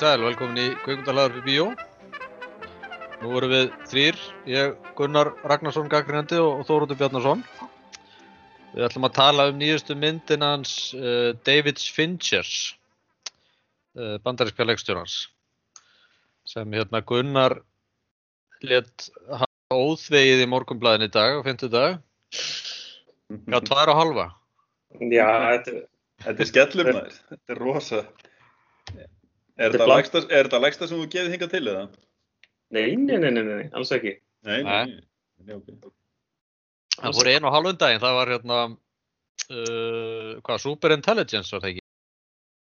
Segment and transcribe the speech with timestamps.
[0.00, 1.64] Sæl, velkomin í Kveikmyndalagur fyrir bíó.
[3.20, 7.42] Nú erum við þrýr, ég, Gunnar Ragnarsson Gaggrinandi og Þóróttur Bjarnarsson.
[8.70, 12.78] Við ætlum að tala um nýjustu myndin hans uh, David Finchers,
[14.00, 15.18] uh, bandaríska leikstjórnars,
[16.48, 17.58] sem hérna Gunnar
[18.64, 22.00] let hafa óþvegið í morgunblæðin í dag, á fyndu dag.
[22.32, 24.28] Já, tvær og halva.
[24.96, 25.78] Já, þetta,
[26.24, 28.04] Þetta er skellur maður, þetta er rosa.
[29.60, 31.82] Er Þetta lægsta sem þú gefið hingað til eða?
[32.72, 34.14] nei, nei, nei, nei, nei, alls ekki.
[34.46, 34.84] Nei, Nei.
[34.86, 35.02] nei,
[35.44, 35.90] nei, ok.
[37.00, 38.58] Það fór einu og halvun daginn, það var hérna,
[39.50, 41.84] uh, hvað, Superintelligence var það ekki?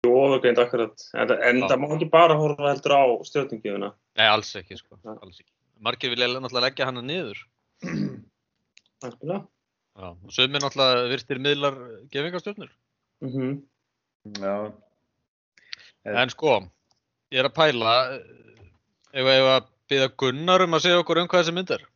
[0.03, 1.05] Jú, ofurgreind akkurat.
[1.17, 3.89] En, en það má ekki bara horfa heldur á stjórningjöfuna.
[4.19, 5.15] Nei, alls ekki, sko, Nei.
[5.15, 5.49] alls ekki.
[5.83, 7.41] Margir vilja náttúrulega leggja hana niður.
[9.03, 9.41] Algjörlega.
[9.93, 11.77] Já, og sumir náttúrulega virtir miðlar
[12.13, 12.71] gefingastjörnur.
[13.25, 13.61] Mm
[14.39, 14.53] Já.
[16.07, 16.57] En sko,
[17.33, 17.93] ég er að pæla,
[19.13, 21.87] ef við að byggja Gunnar um að segja okkur um hvað þessi mynd er.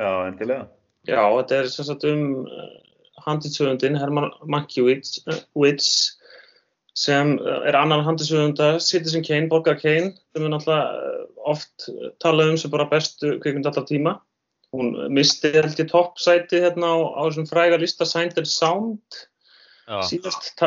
[0.00, 0.66] já, endilega.
[1.04, 2.68] Já, þetta er sem sagt um uh,
[3.24, 5.18] handitsöfundin Herman Mankiewicz
[5.54, 5.88] Witz,
[6.94, 7.34] sem
[7.66, 11.88] er annar handitsöfunda Citizen Kane, Borgar Kane sem við náttúrulega oft
[12.22, 14.14] tala um sem bara bestu kvikmynd allra tíma
[14.74, 19.20] hún misti held ég toppsæti hérna á, á þessum fræga lista Signed and Sound
[19.84, 20.62] Já, síðast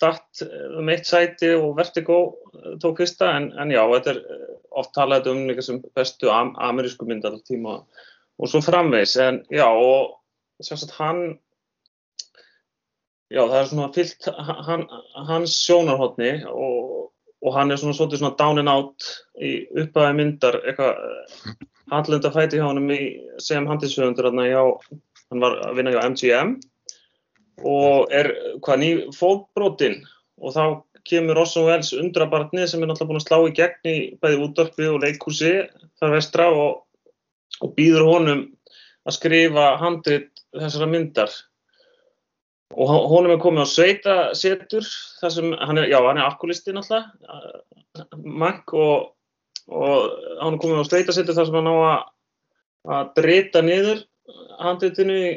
[0.00, 0.40] datt
[0.78, 2.18] um eitt sæti og Vertigo
[2.56, 6.30] eh, tók fyrsta en, en já, þetta er eh, oft talað um líka sem bestu
[6.32, 7.74] am amerísku mynd alltaf tíma
[8.40, 10.16] og svo framvegs en já og
[10.64, 11.22] sérstætt hann
[13.28, 14.32] já það er svona fyllt
[14.70, 14.88] hann,
[15.28, 17.12] hans sjónarhóttni og,
[17.44, 21.04] og hann er svona svolítið svona down and out í upphæði myndar eitthvað
[21.92, 23.02] handlunda fæti hjá í,
[23.44, 26.56] sem handilsöfundur hann hann var að vinna hjá MGM
[27.62, 28.30] og er
[28.64, 30.02] hvað ný fótbrotinn.
[30.42, 30.64] Og þá
[31.06, 34.88] kemur Orson Welles undrabarnið sem er náttúrulega búin að slá í gegn í bæði útdarpi
[34.90, 35.52] og leikhúsi.
[36.00, 36.84] Þar vestra og,
[37.60, 38.44] og býður honum
[39.04, 41.34] að skrifa handrit þessara myndar.
[42.74, 44.86] Og hon- honum er komið á sveita setur
[45.20, 47.12] þar sem hann er, já hann er alkoholisti náttúrulega
[48.24, 49.12] Mank og,
[49.70, 52.02] og hann er komið á sveita setur þar sem hann á að
[52.84, 54.02] að drita niður
[54.60, 55.28] handritinu í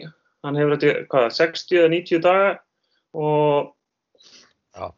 [0.46, 2.52] hann hefur þetta, hvað, 60 eða 90 daga
[3.18, 3.74] og
[4.78, 4.92] Já.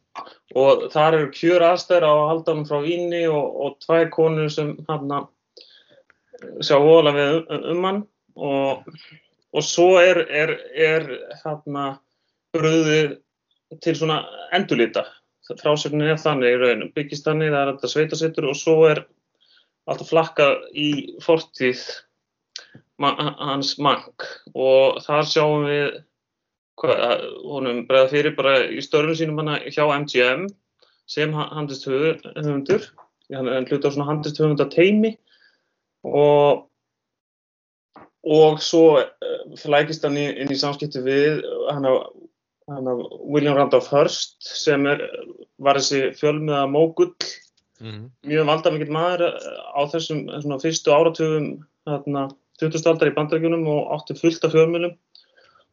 [0.60, 4.52] og þar eru kjör aðstæður á að halda hann frá víni og, og tvær konur
[4.54, 5.16] sem hann
[6.64, 8.04] sjá vola við um, um hann
[8.36, 8.90] og,
[9.54, 11.08] og svo er, er, er
[11.44, 11.80] hann
[12.56, 13.18] bröðið
[13.84, 14.24] til svona
[14.56, 15.06] endurlita
[15.58, 19.02] frásögnin er þannig í raunum byggist þannig, það er þetta sveitasettur og svo er
[19.90, 20.90] alltaf flakkað í
[21.26, 21.82] fortíð
[23.00, 24.28] hans mank.
[24.56, 26.00] Og þar sjáum við
[26.80, 30.48] hvað, honum bregða fyrir bara í störfum sínum hana hjá MGM
[31.10, 32.86] sem handist höfundur
[33.34, 35.14] hann hluti á svona handist höfunda teimi
[36.08, 36.66] og
[38.30, 41.94] og svo uh, flækist hann inn í samskipti við hana,
[42.70, 45.06] hana William Randolph Hearst sem er,
[45.58, 47.14] var þessi fjölmiða mógull.
[47.80, 50.26] Mhm, mjög valdamikill maður eh, á þessum
[50.60, 51.46] fyrstu áratugum
[51.88, 52.26] þarna,
[52.60, 52.86] 20.
[52.92, 54.96] aldar í bandarækjunum og átti fullt af fjölmjölum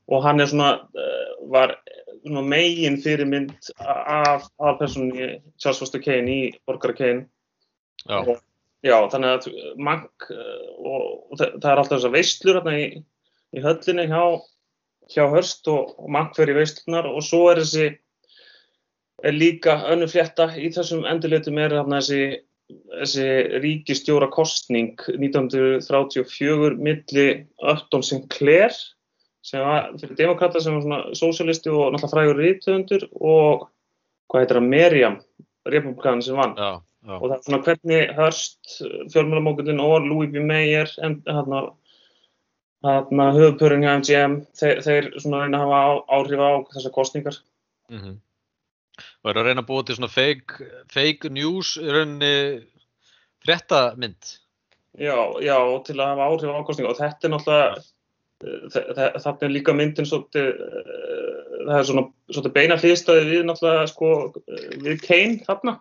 [0.07, 1.77] og hann er svona, uh, var
[2.23, 7.27] svona megin fyrirmynd af aðalpersonunni Charles Foster Kane í Borgara Kane.
[8.07, 8.41] Já, og,
[8.87, 12.89] já, þannig að Mank uh, og, og það, er alltaf þessar veislur hérna í,
[13.57, 14.23] í höllinni hjá,
[15.15, 17.89] hjá Hörst og, og Mank fer í veislunar og svo er þessi
[19.25, 23.27] er líka önnur flétta í þessum endurleitum er þarna þessi þessi
[23.63, 27.27] ríkistjóra kostning 1934 milli
[27.63, 28.75] Upton Sinclair
[29.47, 33.69] sem var fyrir demokrata sem var svona sósialisti og náttúrulega frægur rítöfundur og
[34.27, 35.17] hvað heitir það, Meriam
[35.71, 36.71] republikan sem vann já,
[37.07, 38.63] já, og það er svona hvernig Hörst,
[39.15, 40.35] fjölmjölamókullin og Louis B.
[40.43, 41.59] Mayer hérna
[43.37, 45.79] höfupurinn hjá MGM þeir, þeir svona reyna að hafa
[46.19, 47.37] áhrif á þessar kostningar
[47.93, 48.13] mhm.
[49.23, 52.35] Og eru að reyna að búa til svona fake, fake news í rauninni
[53.45, 54.37] fréttamynd.
[54.97, 57.85] já, já, til að hafa áhrif á kostningar og þetta er náttúrulega
[58.41, 64.11] þarna er líka myndin svolítið eh, það er svona svolítið beina hlýstaði við náttúrulega sko
[64.85, 65.77] við Kane þarna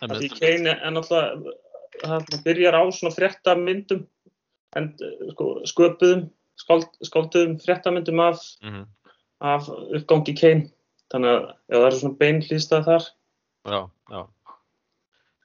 [0.00, 0.30] því.
[0.38, 1.60] Kane er náttúrulega
[2.08, 4.06] hann byrjar á svona fréttamyndum
[4.76, 6.24] en eh, sko, sköpuðum
[6.60, 8.86] skáld, skálduðum fréttamyndum af, Mhm,
[9.40, 10.70] af uppgangi Kane
[11.14, 13.04] þannig að já, það er svona bein hlýstað þar
[13.64, 13.78] Já,
[14.12, 14.22] já.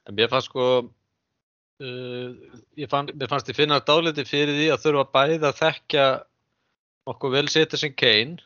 [0.10, 0.64] En mér fannst sko,
[1.86, 2.30] uh,
[2.82, 6.08] ég fann, mér fannst ég finna dálítið fyrir því að þurfa bæði að þekkja
[7.14, 8.42] okkur vel Citizen Kane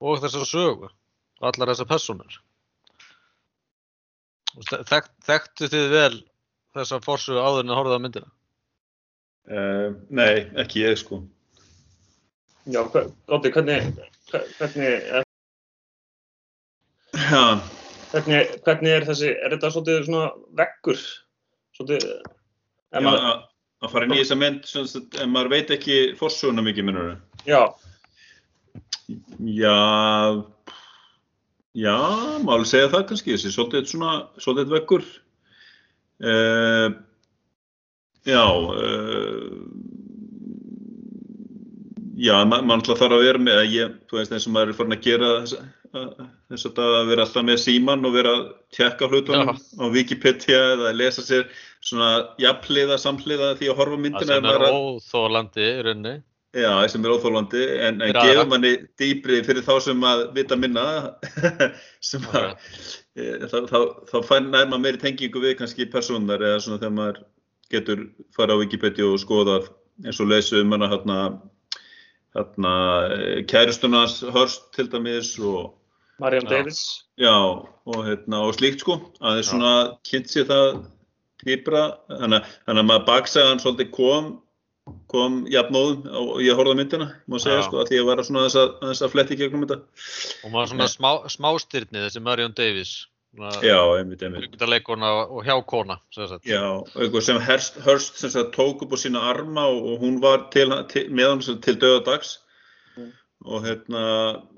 [0.00, 2.38] og þessar sögu og allar þessar personur.
[4.56, 6.16] Og þe- Þekkt, þekktu þið vel
[6.78, 8.30] þessa forsu áður en að horfða á myndina?
[9.50, 11.20] Uh, nei, ekki ég sko.
[12.70, 12.80] Já,
[13.26, 13.86] Doddi, hvernig,
[14.30, 15.24] hvernig,
[17.30, 20.24] hvernig, hvernig er þessi, er þetta svolítið svona
[20.60, 21.00] veggur?
[21.78, 22.06] Svolítið,
[22.94, 23.42] já maður, að-
[23.86, 27.12] að fara inn í þessa mynd, sem sagt, ef maður veit ekki forsöguna mikið minnur.
[27.46, 27.62] já,
[29.40, 30.44] Já,
[31.74, 31.96] já,
[32.44, 35.06] má alveg segja það kannski, þessi svolítið svona, svolítið vekkur.
[36.20, 36.92] Uh,
[38.28, 39.56] já, uh,
[42.20, 44.72] já, ma maður alltaf þarf að vera með, að ég, þú veist eins og maður
[44.72, 45.54] er farin að gera þess,
[45.90, 46.08] að,
[46.52, 48.42] þess að að vera alltaf með síman og vera að
[48.76, 51.46] tjekka hlutunum á Wikipedia eða lesa sér
[51.80, 52.10] svona
[52.42, 54.34] jafnliða, samhliða því að horfa á Það myndina.
[54.34, 56.16] sem er að- óþólandi í rauninni.
[56.50, 60.84] Já, sem er óþólandi, en, en gefur manni dýpri fyrir þá sem að vita minna,
[62.10, 62.48] sem að
[63.14, 63.78] e, þá, þá,
[64.10, 67.20] þá fær nær maður meiri tengingu við kannski persónar eða svona þegar maður
[67.70, 68.02] getur
[68.34, 69.60] fara á Wikipedia og skoða
[70.02, 71.18] eins og leysu um hana hérna,
[72.36, 72.74] hérna
[73.50, 75.74] kærustunars hörst til dæmis og
[76.20, 76.50] Mariam Já.
[76.50, 76.80] Davis,
[77.18, 77.32] já,
[77.86, 79.72] og hérna og slíkt sko, að það er svona
[80.04, 80.66] kynnt sér það
[81.46, 84.30] dýpra, þannig að- þannig að maður baksagan svolítið kom
[85.08, 87.66] kom jafnóðum og ég horfði á myndina, má segja Já.
[87.68, 89.76] sko, að því að vera svona aðeins að, að fletti gegnum þetta.
[90.44, 93.06] Og maður svona smá, smástyrni þessi Marion Davis.
[93.38, 94.56] Já, einmitt, einmitt.
[94.66, 96.46] Leikona og hjákona, sem sagt.
[96.50, 96.64] Já,
[96.98, 100.48] eitthvað sem Hurst, Hurst sem sagt, tók upp á sína arma og, og hún var
[100.50, 102.38] til, til, með sagt til döðadags
[102.96, 103.12] Mm.
[103.46, 104.00] og hérna,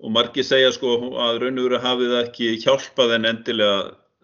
[0.02, 3.74] og margir segja sko að raun og veru hafi það ekki hjálpað en endilega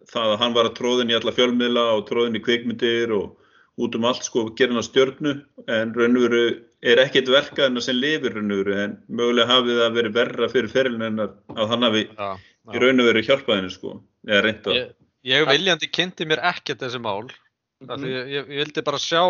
[0.09, 3.37] það að hann var að tróðin í alla fjölmiðla og tróðin í kvikmyndir og
[3.85, 5.35] út um allt sko gera hann að stjörnu
[5.69, 6.43] en raun og veru
[6.89, 10.49] er ekkert verka hennar sem lifir raun og veru en mögulega hafi það verið verra
[10.57, 12.31] fyrir ferilin hennar að hann hafi Já,
[12.73, 12.81] í já.
[12.87, 13.95] raun og veru hjálpað henni sko
[14.29, 14.75] eða reynda.
[14.77, 14.95] Ég,
[15.33, 17.25] ég viljandi kynnti mér ekkert þessi mál.
[17.29, 17.45] Mm
[17.79, 18.01] Mhm.
[18.03, 19.23] Því ég, ég, ég vildi bara sjá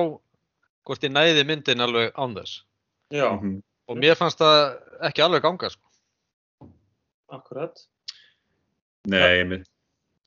[0.88, 2.62] hvort ég næði myndin alveg án þess.
[3.12, 3.62] já, Mhm.
[3.88, 5.84] Og mér fannst það ekki alveg ganga, sko.
[7.30, 7.76] akkurat.
[9.06, 9.66] Nei, einmitt.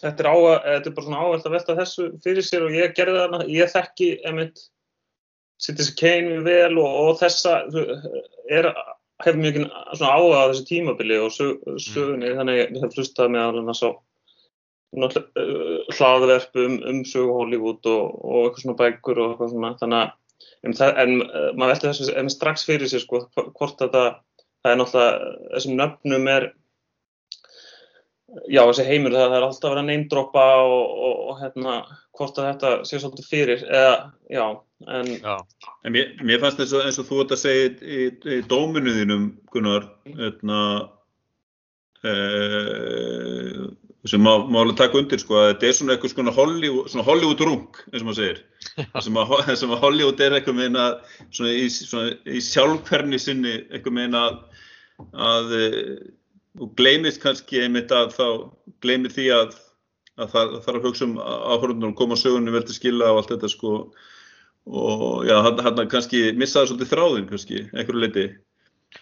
[0.02, 0.36] Þetta er, á,
[0.66, 3.74] þetta er bara svona áhvert að velta þessu fyrir sér og ég gerði þarna, ég
[3.74, 4.70] þekki, emitt,
[5.62, 7.54] Citizen Kane mjög vel og, og þessa,
[8.50, 8.70] er,
[9.22, 9.60] hef mjög
[9.94, 13.78] svona áhuga á þessu tímabili og sög, sögunni, þannig ég hef hlustað með alveg að
[13.82, 13.90] sá
[14.92, 20.18] hlaðverf um, um sögu Hollywood og, og eitthvað svona bækur og eitthvað svona, þannig að
[20.68, 24.08] en, það, en uh, maður velti þessu en strax fyrir sér sko, hvort þetta,
[24.62, 26.50] það er náttúrulega, þessum nöfnum er
[28.52, 31.78] já, þessi heimur, það, það er alltaf að vera að neymdroppa og, og, og hérna,
[32.18, 33.96] hvort að þetta sé svolítið fyrir, eða,
[34.32, 34.46] já,
[34.88, 35.36] en, Já,
[35.86, 38.08] En mér, mér fannst eins og, eins og þú ert að segja í, í,
[38.38, 39.88] í dóminu þínum, Gunnar,
[40.20, 40.62] hérna,
[42.06, 42.14] e,
[44.10, 47.06] sem má, má alveg taka undir, sko, að þetta er svona eitthvað svona Hollywood, svona
[47.06, 48.40] Hollywood rung, eins og maður segir.
[49.06, 50.86] Sem, að, sem að Hollywood er eitthvað meina,
[51.30, 54.40] svona í, svona í sjálfkverni sinni, eitthvað meina að,
[55.28, 55.68] að e,
[56.60, 58.26] og gleymist kannski einmitt að þá,
[58.82, 59.54] gleymir því að,
[60.18, 63.36] að það þarf að hugsa um áhörðunum og koma sögunni vel til skila og allt
[63.36, 63.76] þetta, sko,
[64.66, 68.26] og já, hann, hann kannski missaði svolítið þráðin kannski, einhverju leiti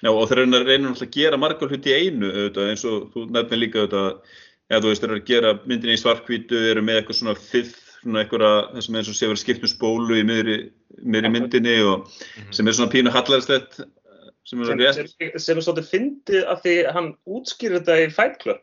[0.03, 3.25] já, og þeir reynir náttúrulega að gera margar hluti í einu auðvitað, eins og þú
[3.31, 4.37] nefnir líka auðvitað,
[4.69, 7.85] eða þú veist, þeir eru að gera myndinni í svarkvítu, eru með eitthvað svona fifth,
[7.99, 10.57] svona einhverja, þessum eins og sé verið skipt um spólu í miðri,
[11.03, 12.53] miðri myndinni og Mhm.
[12.53, 13.79] sem er svona pínu hallarslegt
[14.45, 18.11] sem er sem, rétt sem, sem er svolítið fyndið af því hann útskýrir þetta í
[18.13, 18.61] Fight Club.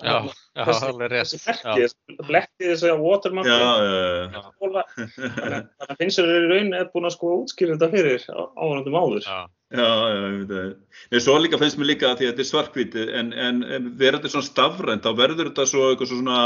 [0.00, 0.14] Já,
[0.56, 1.32] já, alveg rétt.
[1.36, 4.22] Þessi bletti þessu að Watermark já, já, já.
[4.32, 4.44] Já.
[4.56, 5.58] skóla, þannig
[5.88, 9.26] að finnst þér í raun er búin að sko útskýra þetta fyrir áhverjandum áður.
[9.26, 10.72] Já, Já, já, ég veit það.
[11.12, 13.60] Nei, svo líka finnst mér líka að því að þetta er svarkvíti, en, en,
[13.96, 16.40] verður þetta svona stafrænt, þá verður þetta svo eitthvað svo svona,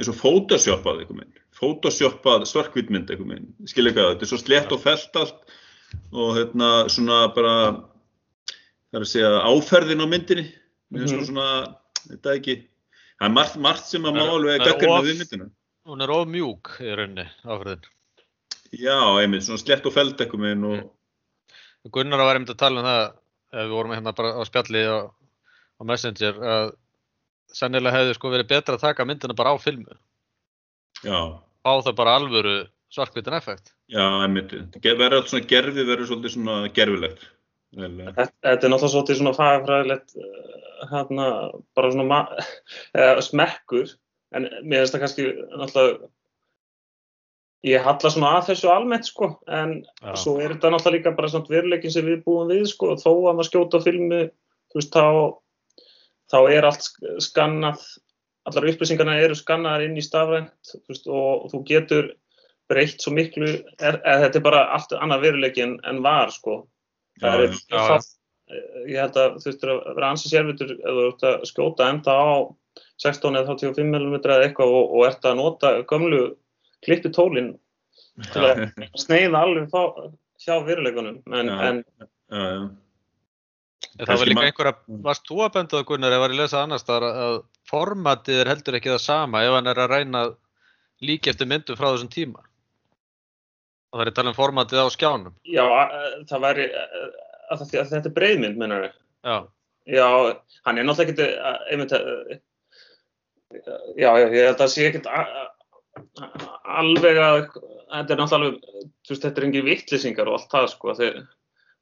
[0.00, 4.40] eins og photoshoppað eitthvað minn, photoshoppað svarkvítmynd eitthvað minn, skilja ekki að þetta er svo
[4.42, 5.54] slétt og fellt allt
[6.10, 7.54] og hérna svona bara,
[8.90, 10.46] það er að segja áferðin á myndinni,
[10.90, 11.22] mér finnst Mhm.
[11.22, 11.48] mm svona,
[12.10, 12.56] þetta er ekki,
[13.20, 15.18] það er margt, margt sem að Það er- má alveg það er gaggrina of- við
[15.22, 15.50] myndina.
[15.90, 17.84] hún er of mjúk í rauninni, áfriðin.
[18.70, 20.90] Já, einmitt, svona slétt og fellt eitthvað minn og,
[21.90, 23.04] Gunnar var einmitt að tala um það,
[23.52, 24.98] ef við vorum hérna bara á spjalli á,
[25.80, 26.74] á Messenger, að
[27.50, 29.96] sennilega hefði sko verið betra að taka myndina bara á filmu.
[31.02, 33.72] já, Á það bara alvöru svarkvítan effekt.
[33.88, 34.50] Já, einmitt.
[34.82, 37.26] Verður allt svona gerfi, verður svolítið svona gerfilegt.
[37.76, 41.26] Eh, Þetta þetta er náttúrulega svolítið svona fagfræðilegt uh, hérna,
[41.78, 43.92] bara svona uh, smekkur
[44.34, 45.26] en mér finnst það kannski
[45.60, 46.10] náttúrulega
[47.70, 50.14] ég halla svona að þessu almennt sko en Já.
[50.16, 53.34] svo er þetta náttúrulega líka bara samt veruleikin sem við búum við sko þó að
[53.36, 54.20] maður skjóta filmu
[54.72, 55.04] þú veist þá
[56.32, 57.84] þá er allt sk- skannað
[58.48, 62.10] allar upplýsingarna eru skannaðar inn í stafrænt veist, og þú getur
[62.70, 63.50] breytt svo miklu,
[63.82, 66.60] er, þetta er bara allt annað veruleiki en, en var sko.
[67.20, 68.08] Það er það,
[68.90, 72.16] ég held að þú þurftir að vera ansið sérvitur eða þú ert að skjóta enda
[72.16, 72.30] á
[73.04, 76.22] 16 eða 85 mm eða eitthvað og, og ert að nota gömlu
[76.84, 77.54] klippi tólin
[78.32, 78.62] til að
[79.04, 79.82] sneiða alveg fá,
[80.40, 81.58] hjá veruleikunum en, Já.
[81.70, 81.84] en
[82.30, 82.70] Já, já.
[84.00, 84.74] Það var líka einhverja,
[85.04, 87.38] varst þú að benda það Gunnar, ef var ég lesa annars þar að
[87.70, 90.36] formatið er heldur ekki það sama ef hann er að reyna að
[91.04, 92.44] líka eftir myndum frá þessum tíma.
[93.90, 95.34] Það er að tala um formatið á skjánum.
[95.50, 95.94] já, að-
[96.30, 97.08] það væri að,
[97.50, 98.92] að, þetta er breyðmynd, mennar við
[99.26, 99.36] Já,
[99.90, 100.06] Já,
[100.66, 101.22] hann er náttúrulega ekkert
[101.72, 101.92] einmitt
[103.98, 105.08] já, já, ég held að sé ekkert
[106.70, 110.94] alveg að þetta er náttúrulega þú veist, þetta er engin vittlýsingar og allt það, sko
[111.00, 111.16] þeir,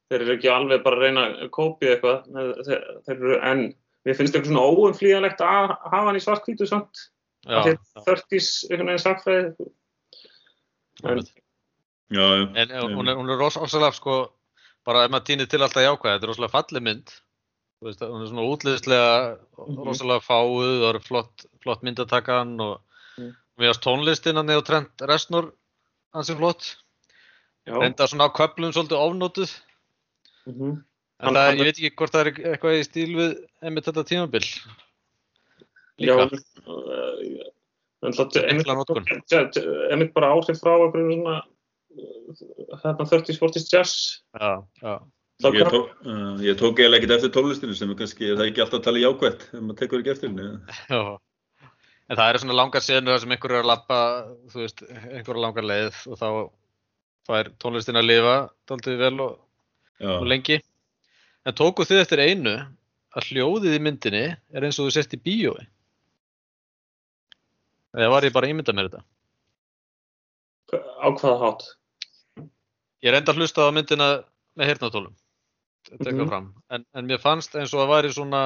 [0.09, 2.17] þeir eru ekki alveg bara að reyna að kópið eitthvað
[2.65, 3.63] þeir, þeir eru, en
[4.07, 7.03] mér finnst eitthvað svona óumflýjanlegt að hafa hann í svartkvítu samt,
[7.45, 9.69] þetta 30s einhvern veginn sagfræði
[11.13, 11.21] en,
[12.09, 12.45] Já, já.
[12.55, 14.31] En hún er, hún er ros- rosalega sko,
[14.85, 17.07] bara ef maður týnir til alltaf jákvæð, þetta er rosalega falleg mynd.
[17.79, 19.37] Þú Veist, hún er svona útlýðislega
[19.67, 19.83] Mhm.
[19.85, 22.81] rosalega fáuð, það eru flott, flott myndatakan og
[23.17, 23.35] Mm.
[23.59, 25.51] mér varst tónlistin hann og Trent Reznor
[26.13, 26.75] hans er flott.
[27.67, 29.61] já, Enda svona á köflum svolítið ofnótuð.
[30.47, 30.83] mhm.
[31.21, 34.03] En Hann- það, ég veit ekki hvort það er eitthvað í stíl við einmitt þetta
[34.07, 34.45] tímabil.
[35.99, 36.39] Já, Líka.
[36.65, 37.51] uh,
[38.03, 39.05] en það Mikla notkun.
[39.91, 41.43] einmitt bara áhrif frá einhverjum svona uh,
[42.83, 43.95] þarna 30s, 40s jazz
[44.35, 44.99] Já, já.
[45.39, 48.63] Ég tók, uh, ég tók eiginlega ekkert eftir tónlistinu sem er kannski, er það ekki
[48.63, 50.47] alltaf að tala jákvætt ef maður tekur ekki eftir henni.
[50.91, 51.03] Já.
[52.09, 53.99] En það eru svona langar senur þar sem einhver er að lappa,
[54.51, 56.27] þú veist, einhverja langar leið og þá
[57.29, 58.33] fær tónlistin að lifa
[58.67, 59.37] daldið vel og,
[60.17, 60.59] og lengi.
[61.47, 62.57] En tóku þið eftir einu
[63.15, 65.63] að hljóðið í myndinni er eins og þú sést í bíói.
[67.95, 69.05] Eða var ég bara að ímynda mér þetta?
[70.75, 71.63] á hvaða hátt
[73.03, 74.07] Ég reyndi að hlusta á myndina
[74.59, 75.13] með heyrnatólum.
[75.89, 76.19] Þetta er Mhm.
[76.19, 76.47] eitthvað fram.
[76.75, 78.41] En, en mér fannst eins og að væri svona,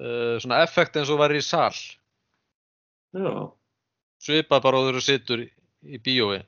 [0.00, 1.72] uh, svona effekt eins og væri í sal.
[3.16, 3.52] já,
[4.20, 5.50] Svipað bara og þú eru sittur í,
[5.84, 6.42] í bíói.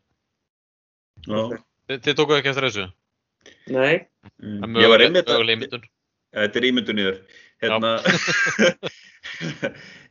[1.27, 1.59] já.
[1.89, 2.93] Þið, tókuðu ekki eftir þessu?
[3.69, 4.07] nei
[4.43, 4.77] Mm.
[4.77, 5.85] Er Ég var einmitt að,
[6.35, 7.19] þetta er ímyndun í þér.
[7.63, 7.91] Hérna,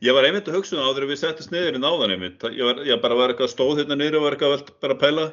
[0.02, 2.42] ég var einmitt að hugsa um það áður en við settist niður í náðan einmitt.
[2.50, 5.26] Ég, var, ég bara var eitthvað stóð hérna niður og var eitthvað bara að pæla.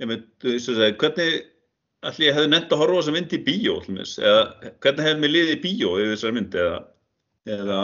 [0.00, 1.40] Hvernig
[2.00, 4.44] allir ég hefði nefnt að horfa á þessa mynd í bíó, eða
[4.80, 6.78] hvernig hefði mér liðið í bíó yfir þessari mynd, eða,
[7.56, 7.80] eða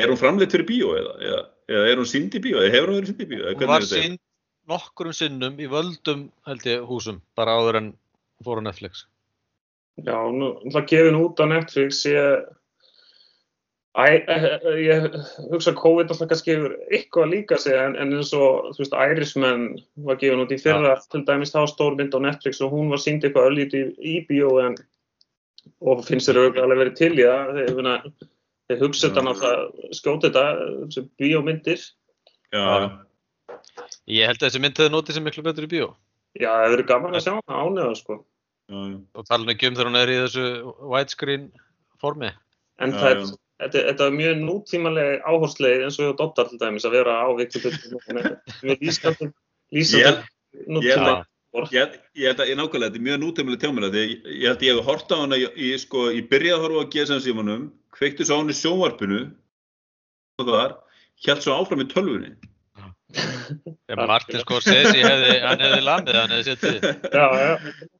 [0.00, 2.92] er hún framleitt fyrir bíó, eða, eða, eða er hún sínd í bíó, eða hefur
[2.92, 3.40] hún verið sínd í bíó?
[3.44, 4.24] eða Hún hvernig var sínd
[4.68, 7.88] nokkrum sinnum í völdum, held ég, húsum, bara áður en
[8.44, 9.06] fór á Netflix.
[10.04, 12.44] já, nú það gefin út á Netflix ég
[13.98, 14.44] Æ, eh,
[14.78, 15.06] ég
[15.50, 18.94] hugsa að COVID alltaf kannski hefur eitthvað líka sig en, en eins og, þú veist,
[18.94, 19.64] Irishman
[20.06, 23.02] var gefin út í fyrra, til dæmis þá stór mynd á Netflix og hún var
[23.02, 24.78] sínd eitthvað öllítið í, í bíó en
[25.82, 27.96] og finnst þér auðvitað alveg verið til í það finna,
[28.68, 31.84] þeir hugsa þetta náttúrulega skjóta þetta, bíómyndir
[32.48, 32.64] Já,
[34.08, 35.90] Ég held að þessi mynd hefði notið sem miklu betur í bíó.
[36.38, 38.78] já, það verður gaman að sjá hana ánæða sko já.
[39.18, 40.46] Og tala nú ekki um þegar hún er í þessu
[40.94, 41.50] widescreen
[41.98, 42.30] formi.
[42.78, 43.22] en það er.
[43.58, 47.28] Þetta, þetta er mjög nútímaleg áhersleið eins og hjá Dottar til dæmis að vera á
[47.38, 47.98] viktubutum
[48.62, 49.32] við lýsandi
[50.82, 51.24] Ég held-
[51.72, 54.66] Ég, ég að ég nákvæmlega, þetta er mjög nútæmuleg tjámæla því ég, ég held að
[54.68, 57.62] ég hef hort á hana í, í, sko, í byrjað að horfa á GSM símanum,
[57.96, 59.20] kveikti svo á hann í sjónvarpinu
[60.38, 60.74] og þar,
[61.26, 62.30] held svo áfram í tölvunni.
[63.96, 66.82] Martin Scorsese hefði, hann hefði lamið, hann hefði sett við.
[67.16, 67.52] já, já,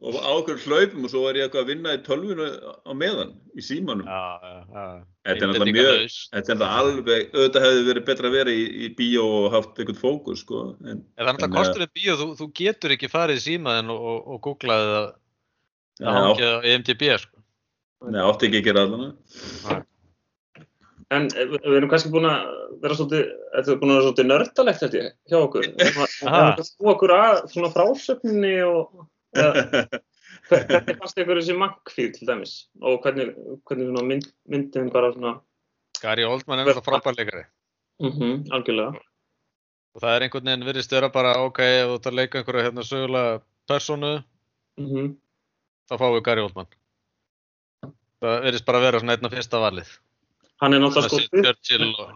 [0.05, 2.49] Og á okkur hlaupum og svo var ég eitthvað að vinna í tölvunu
[2.85, 4.05] á meðan, í símanum.
[4.05, 4.85] Já, já, já.
[5.29, 9.49] Þetta er náttúrulega er alveg, auðvitað hefði verið betra að vera í, í bíó og
[9.57, 10.63] haft einhvern fókus, sko.
[10.85, 13.93] En, En það er náttúrulega En, kosturinn bíó, þú, þú getur ekki farið í símaðin
[13.97, 15.07] og, og, og googlaði það
[15.99, 17.45] Nei, að hangja á IMDb, sko.
[18.13, 19.09] nei, átti ekki að gera allan.
[21.17, 22.43] En við við erum kannski búin að
[22.83, 23.25] vera svolítið,
[23.55, 27.39] þetta er búin að vera svolítið nördalegt þetta hjá okkur það er þú okkur að
[27.55, 29.05] svona frásöfninni og
[29.39, 29.65] eða,
[30.49, 33.33] hver- hvernig fannst ykkur þessi mankfíl til dæmis og hvernig,
[33.69, 35.37] hvernig svona mynd, myndin bara svona
[36.03, 37.45] Gary Oldman er náttúrulega frábær leikari.
[38.05, 39.01] mhm, algjörlega
[39.97, 42.65] Og það er einhvern veginn virðist vera bara, ok, ef þú ert að leika einhverja
[42.69, 44.11] hérna sögulega personu,
[44.79, 45.09] mhm,
[45.91, 46.69] þá fáum við Gary Oldman.
[48.23, 49.91] Það virðist bara vera svona einna fyrsta valið.
[50.63, 52.15] Hann er náttúrulega sko Sid Churchill og...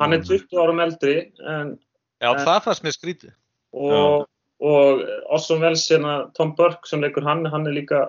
[0.00, 1.16] hann er 20 árum eldri
[1.54, 1.76] en,
[2.18, 3.32] Já, En- það fannst mér skrítið.
[3.72, 4.26] og,
[4.60, 8.08] og Orson Welles hérna, Tom Burke sem leikur hann, hann er líka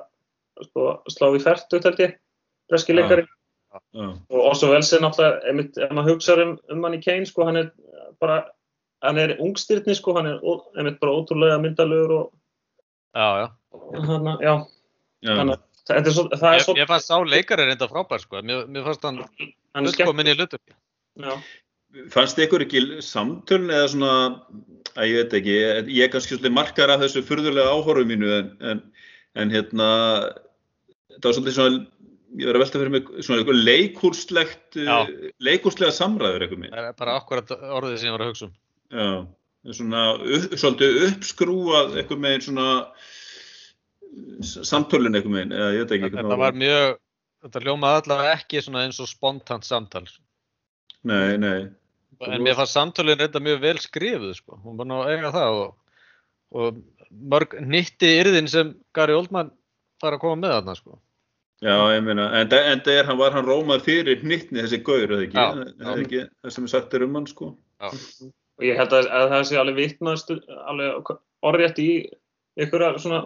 [0.66, 2.16] sko, slá í færtugt held ég
[2.72, 3.02] breski Já.
[3.02, 3.26] leikari
[3.94, 4.08] Já.
[4.34, 7.46] og Orson Welles er náttúrulega, einmitt, ef maður hugsaður um, um hann í Kane, sko,
[7.46, 7.70] hann er
[8.20, 8.40] bara,
[9.06, 10.42] hann er ungstyrni, sko, hann er
[10.76, 12.28] einmitt bara ótrúlega myndalögur og
[13.14, 13.48] Já, já.
[14.10, 14.54] hann, já,
[15.26, 15.34] Já.
[15.38, 18.22] þannig að þetta er svo, það er Ég, svo, ég fannst sá leikari reynda frábær
[18.22, 18.42] sko.
[18.46, 19.22] Mér, mér fannst hann
[19.76, 20.62] hann er skemmt, fullkomin í hlutur.
[21.20, 21.34] já,
[22.14, 24.16] Fannst ykkur ekki samtölun eða svona,
[24.94, 28.30] að ég veit ekki, ég, ég er kannski svolítið markar af þessu furðulega áhorfu mínu
[28.36, 28.84] en, en,
[29.42, 29.88] en hérna,
[31.18, 31.82] það var svolítið svona,
[32.38, 34.80] ég verið að velta fyrir mig svona eitthvað leikúrslegt,
[35.42, 36.76] leikúrslega samræður eitthvað mér.
[36.78, 38.56] Það er bara akkurat orðið sem ég var að hugsa um.
[38.94, 39.10] Já,
[39.80, 42.68] svona upp, svolítið uppskrúað eitthvað meginn svona
[44.46, 46.14] samtölun eitthvað meginn, eða ég veit ekki.
[46.20, 47.00] Þetta var mjög,
[47.44, 50.06] þetta hljómaði allavega ekki eins og spontant samtal.
[51.08, 51.70] Nei, nei.
[52.28, 54.58] En mér fannst samtölinn reynda mjög vel skrifuð sko.
[54.66, 55.70] Hún var nú að eiga það og,
[56.60, 56.82] og
[57.32, 59.54] mörg nýtti yrðin sem Gary Oldman
[60.04, 61.00] fara að koma með þarna sko.
[61.64, 65.12] Já, ég meina, en en það er hann var hann rómað fyrir hnittni þessi gaur,
[65.12, 65.40] eða ekki?
[65.40, 65.90] Já, já.
[65.92, 67.50] er ekki það sem er sagt er um hann, sko.
[67.84, 70.32] og ég held að, að það sé alveg vitnaðst,
[70.72, 71.12] alveg
[71.50, 71.90] orðrétt í
[72.60, 73.20] einhverja svona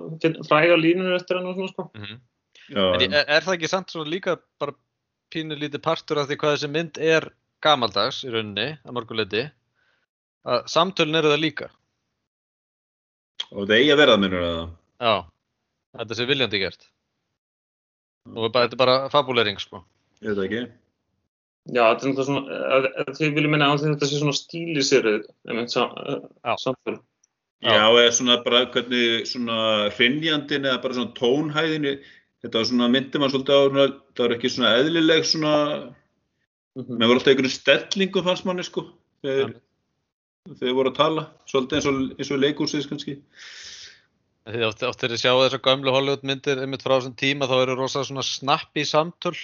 [0.49, 1.89] fræga línur eftir hann og svona, sko.
[1.93, 2.21] Mm
[2.69, 4.73] Já, En ég- er, er það ekki samt svona líka bara
[5.33, 7.29] pínu lítið partur af því hvað þessi mynd er
[7.63, 9.43] gamaldags í rauninni, að mörguleiti,
[10.45, 11.69] að samtölinn eru það líka.
[13.51, 14.69] og það eigi að vera það, minnur það.
[15.03, 15.13] Já,
[15.99, 16.87] þetta sé viljandi gert.
[18.33, 19.83] Og bara, þetta er bara fabulering sko.
[20.23, 20.61] Ég veit það ekki.
[21.73, 25.27] Já, þetta er náttúrulega svona, að, að þið viljum minna að þetta sé svona stílisirið,
[25.47, 25.93] einmitt, sam,
[27.63, 27.75] Já.
[27.87, 29.57] eða svona bara hvernig svona
[29.95, 31.93] hrinjandin eða bara svona tónhæðinni,
[32.43, 33.61] þetta var svona myndi mann svolítið á,
[34.15, 35.53] það var ekki svona eðlileg svona,
[36.75, 36.97] Mhm.
[36.97, 38.81] með voru alltaf einhverjum stellingum fannst manni, sko,
[39.23, 39.53] þegar,
[40.57, 43.19] þegar voru að tala, svolítið eins og, eins og leikúrsins kannski.
[44.49, 47.53] Þið oft, oft þegar þið sjáu þessar gömlu Hollywood myndir einmitt frá þessum tíma þá
[47.63, 49.37] eru rosa svona snappi samtöl.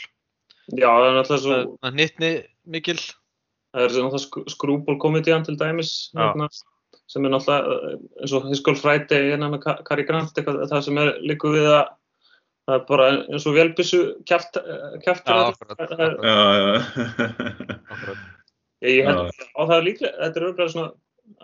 [0.75, 2.31] Já, það er náttúrulega svo, Það er hnittni
[2.67, 2.97] mikil.
[3.73, 6.49] það er náttúrulega sk skrúbólkomedian til dæmis, hérna,
[7.07, 10.67] sem er náttúrulega eh, eins og His Girl Friday, hérna með Ka- Cary Grant, eitthvað,
[10.69, 11.87] það sem er líku við að
[12.69, 14.59] það er bara eins og velbissu kæft,
[15.03, 15.53] kæftur Já, þetta.
[15.53, 17.79] akkurat, Það akkurat, Já, já.
[17.95, 18.27] akkurat.
[18.85, 20.91] Ég, held, og það er líklega, þetta er auðvitað svona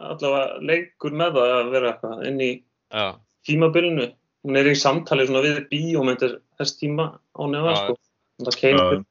[0.09, 3.05] allavega leikur með það að vera eitthvað inn í Já,
[3.49, 4.07] tímabilinu.
[4.45, 7.81] Hún er í samtali svona við bíómyndir þess tíma á nefa, Já.
[7.81, 7.97] sko.
[8.45, 9.03] Það kemur.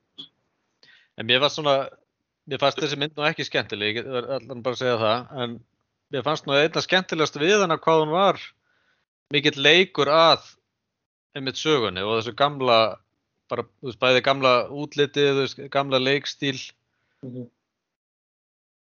[1.19, 1.77] En mér fannst svona,
[2.51, 5.57] mér fannst þessi mynd nú ekki skemmtileg, ég get allan bara að segja það, en
[6.15, 8.41] mér fannst nú einna skemmtilegast við hana hvað hún var
[9.35, 10.49] mikill leikur að
[11.35, 12.79] einmitt sögunni og þessu gamla,
[13.51, 16.59] bara, þú veist, bæði gamla útlitið, þú veist, gamla leikstíl
[17.25, 17.47] Mhm.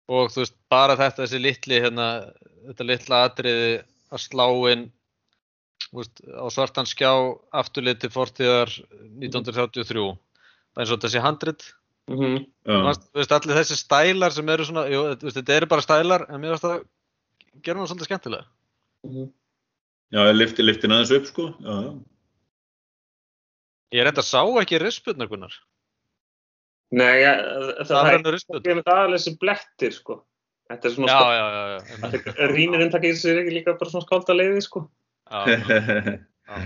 [0.09, 2.07] og þú veist, bara þetta, þessi litli, hérna,
[2.67, 4.91] þetta litla atriði að slá inn,
[5.91, 7.11] þú veist, á svartan skjá
[7.53, 8.73] afturlið til fortíðar
[9.21, 10.17] 1933,
[10.75, 11.73] bara eins og þetta sé handrit.
[12.09, 12.45] Mhm.
[12.65, 12.77] Já.
[12.83, 15.81] Fannst, þú veist, allir þessi stælar sem eru svona, jú, þú veist, þetta eru bara
[15.85, 16.85] stælar, en mér finnst það
[17.63, 18.45] gera hann svolítið skemmtilega.
[19.07, 19.31] Mhm.
[20.11, 21.53] Já, ég lifti, lifti aðeins upp, sko.
[21.61, 21.99] Já, já.
[23.91, 25.55] Ég reynda sá ekki rispurnar, Gunnar.
[26.91, 27.33] Nei, ja,
[27.87, 30.21] það, er aðalega þessi blettir, sko.
[30.71, 31.79] Þetta er svona Já, skáld, já, já, já.
[32.07, 32.41] einmitt.
[32.51, 34.83] rínir inntakið sér ekki líka bara svona skálda leiði, sko.
[35.31, 36.59] já, já.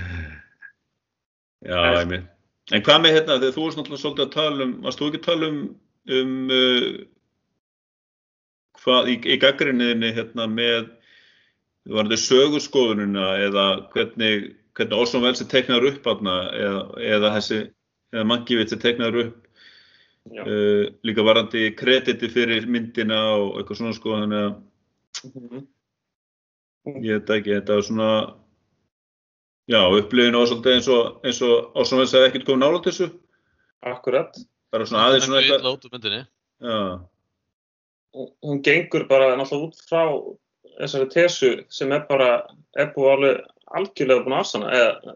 [1.66, 2.26] Já, ég minn.
[2.74, 5.20] En hvað með hérna, þegar þú varst náttúrulega svolítið að tala um, varst þú ekki
[5.22, 5.60] að tala um,
[6.18, 6.86] um uh,
[8.82, 10.88] hvað í, í gaggrinniðinni hérna með,
[11.94, 16.80] var þetta sögurskoðunina eða hvernig, hvernig Orson Welles er teiknaður upp aðna eða,
[17.16, 17.60] eða þessi,
[18.16, 19.38] eða Mankiewicz er teiknaður upp
[20.46, 24.56] uh, líka varandi krediti fyrir myndina og eitthvað svona sko, þannig að
[25.26, 25.68] Mhm.
[27.02, 28.10] ég veit ekki, þetta var svona,
[29.72, 33.08] já, upplifinu var svolítið eins og, eins og Orson Welles hefði ekkert komið nála þessu.
[33.86, 34.38] Akkurat.
[34.72, 35.66] bara svona aðeins svona er eitthvað
[38.44, 40.04] Hún gengur bara náttúrulega út frá
[40.80, 42.46] þessari tesu sem er bara,
[42.78, 43.42] er búið alveg
[43.80, 44.74] algjörlega búin að afsana.
[44.80, 45.16] Eða,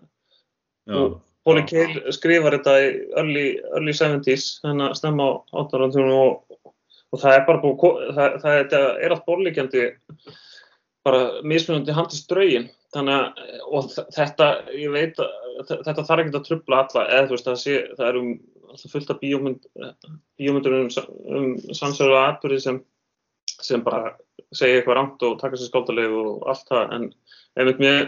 [0.99, 1.17] Og-
[1.47, 3.43] Póli Keil skrifar þetta í early,
[3.73, 6.57] early 70s, hennar snemma á áttarandunum og,
[7.13, 9.85] og það er bara búið, ko- það, það er, er allt borlíkjandi
[11.07, 13.41] bara mismunandi handist draugin þannig að,
[13.71, 17.59] og þetta, ég veit að þetta þarf ekki að trubla alla, eða þú veist, það
[17.63, 18.29] sé, það er um
[18.69, 19.65] alltaf fullt af bíómynd,
[20.37, 20.89] bíómyndur um,
[21.39, 22.81] um sannsölu atbyrði sem,
[23.63, 24.11] sem bara
[24.53, 27.09] segja eitthvað rámt og taka sér skáldalegu og allt það, en
[27.57, 28.05] einmitt mér,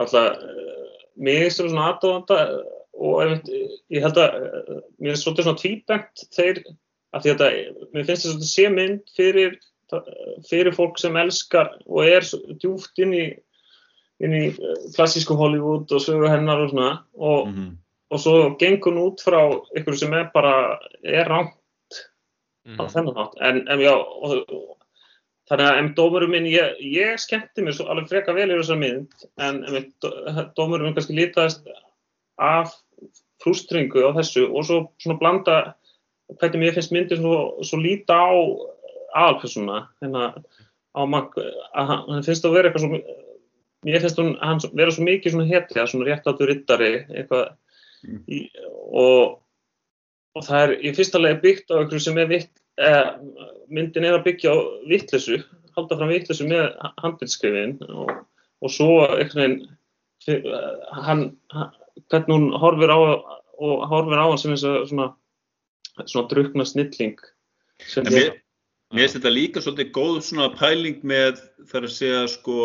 [0.00, 0.38] alltaf,
[1.20, 2.38] mér er svona aðdóðanda
[3.00, 3.50] og einmitt,
[3.92, 6.62] ég held að eh, mér er svolítið svona tvíbent þeir,
[7.16, 7.44] að því að
[7.94, 9.58] mér finnst þetta sé mynd fyrir,
[10.46, 12.26] fyrir fólk sem elskar og er
[12.62, 13.28] djúft inn í,
[14.22, 17.72] inn í eh, klassísku Hollywood og sögu hennar og svona og, mhm,
[18.10, 19.40] og svo gengur hún út frá
[19.78, 21.56] ykkur sem er bara, er rámt
[22.66, 22.80] Mhm.
[22.80, 23.34] á þennan hátt.
[23.40, 24.76] En, en já, og,
[25.50, 28.78] þannig að em, dómurum minn, ég, ég skemmti mér svo alveg freka vel yfir þessa
[28.80, 29.60] mynd, en
[30.58, 31.68] dómurum minn kannski lítaðist
[32.40, 32.74] af
[33.42, 35.60] frústringu á þessu og svo svona blanda
[36.38, 38.30] hvernig mér finnst myndin svo, svo líta á
[39.18, 40.28] aðalpersona, hérna
[40.94, 41.34] á Mac,
[41.74, 43.00] að hann finnst að vera eitthvað svo,
[43.86, 47.50] mér finnst hún hann vera svo mikið svona hetja, svona réttáttur rittari, eitthvað,
[48.00, 48.20] Mm.
[48.32, 48.38] í,
[48.96, 49.40] og,
[50.36, 53.10] og það er í fyrsta lagi byggt á einhverju sem er vitt, eh,
[53.72, 54.56] myndin er að byggja á
[54.90, 55.40] vittlesu,
[55.76, 56.70] halda fram vittlesu með
[57.02, 58.12] handbilskrifin og,
[58.60, 59.60] og svo einhvern
[60.26, 60.68] veginn eh,
[61.06, 61.72] hann, hann,
[62.10, 65.10] hvernig hún horfir á og horfir á hann sem eins og svona,
[66.04, 67.18] svona drukna snilling
[67.86, 68.32] sem En mér,
[68.92, 72.62] mér finnst þetta líka svolítið góð svona pæling með þar að segja sko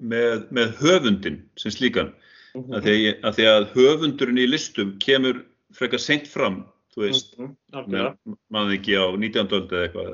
[0.00, 2.14] með, með höfundin sem slíkan
[2.56, 2.72] Mhm.
[2.72, 5.42] að því, að því að höfundurinn í listum kemur
[5.76, 6.62] frekar seint fram
[6.96, 7.34] þú veist,
[7.76, 8.16] algjörlega.
[8.26, 9.52] með maður ekki á 19.
[9.58, 10.08] öld eða eitthvað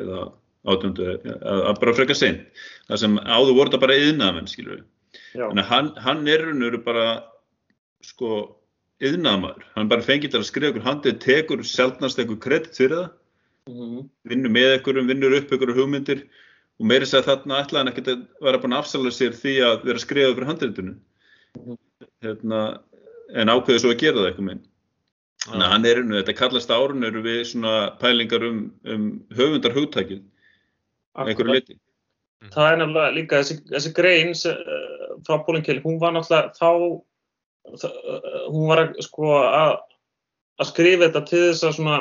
[0.00, 0.32] eða-
[0.66, 0.94] 18.
[1.22, 2.40] eða bara frekar seint
[2.88, 6.70] það sem áður voru þetta bara yðnaðamenn skilur við að hann, hann er raun og
[6.70, 7.04] veru bara
[8.02, 8.30] sko
[9.04, 13.10] yðnaðamaður, hann bara fengið til að skrifa ykkur handið, tekur sjálfnast ykkur kredit fyrir það
[13.68, 14.08] Mhm.
[14.30, 16.22] vinnur með ykkurum, vinnur upp ykkur hugmyndir
[16.80, 19.84] og meiri segja þarna ætlaði hann ekkert að vera búin að afsala sér því að
[19.84, 20.96] vera að skrifa fyrir handritunum
[21.58, 21.76] Mhm.
[22.22, 22.78] hérna,
[23.34, 24.62] en ákveði svo að gera það eitthvað minn
[25.46, 30.22] þannig að hann er þetta kallast árun eru við svona pælingar um, um höfundar hugtækið
[31.16, 31.80] einhverju liti
[32.52, 36.70] Það er nefnilega líka þessi, þessi grein sem, uh, frá Pólinkil, hún var náttúrulega þá,
[37.80, 39.72] það, uh, hún var sko að,
[40.60, 41.96] að skrifa þetta til þess að svona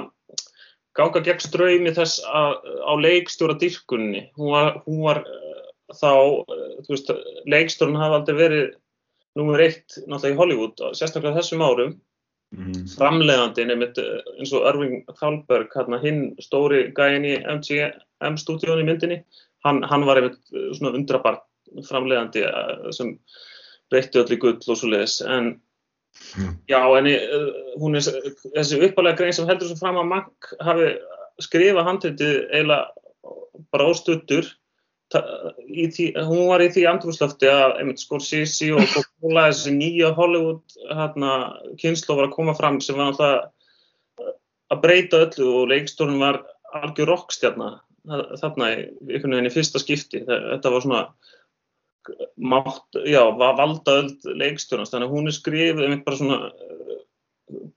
[1.00, 4.26] ganga gegn ströymi þess að á leikstjóra dýrkunni.
[4.40, 5.64] Hún var, hún var uh,
[5.96, 7.14] þá, uh, þú veist,
[7.56, 8.68] leikstjórun hafa aldrei verið
[9.40, 11.96] nummer eitt náttúrulega í Hollywood, sérstaklega þessum árum
[12.54, 12.86] mm.
[12.96, 19.22] framleiðandi nefnit eins og Irving Thalberg hérna, hinn stóri gæin í MGM stúdíónu í myndinni
[19.66, 21.46] hann, hann var einmitt eh, svona undrabart
[21.90, 23.16] framleiðandi eh, sem
[23.92, 25.56] breytti öll í gull og svo leiðis en
[26.72, 27.10] já en
[27.82, 28.06] hún er
[28.56, 30.94] þessi uppalega grein sem heldur svo fram að Mank hafi
[31.44, 32.86] skrifað handritið eiginlega
[33.74, 34.48] bara óstuttur
[35.14, 38.88] Ta- í því, hún var í því andrúslöfti að einmitt Scorsese og
[39.26, 41.30] Coppola þessi nýja Hollywood hérna,
[41.82, 44.34] kynslu var að koma fram sem var náttúrulega
[44.70, 46.38] að breyta öllu og leikstórun var
[46.78, 47.70] algjör rockstjarna
[48.06, 48.76] þarna í
[49.16, 50.22] einhvern veginn í fyrsta skipti.
[50.28, 51.02] Þetta var svona
[52.38, 57.02] mátt, já, var valdaöld leikstjórnast, þannig að hún er skrifið einmitt bara svona eh,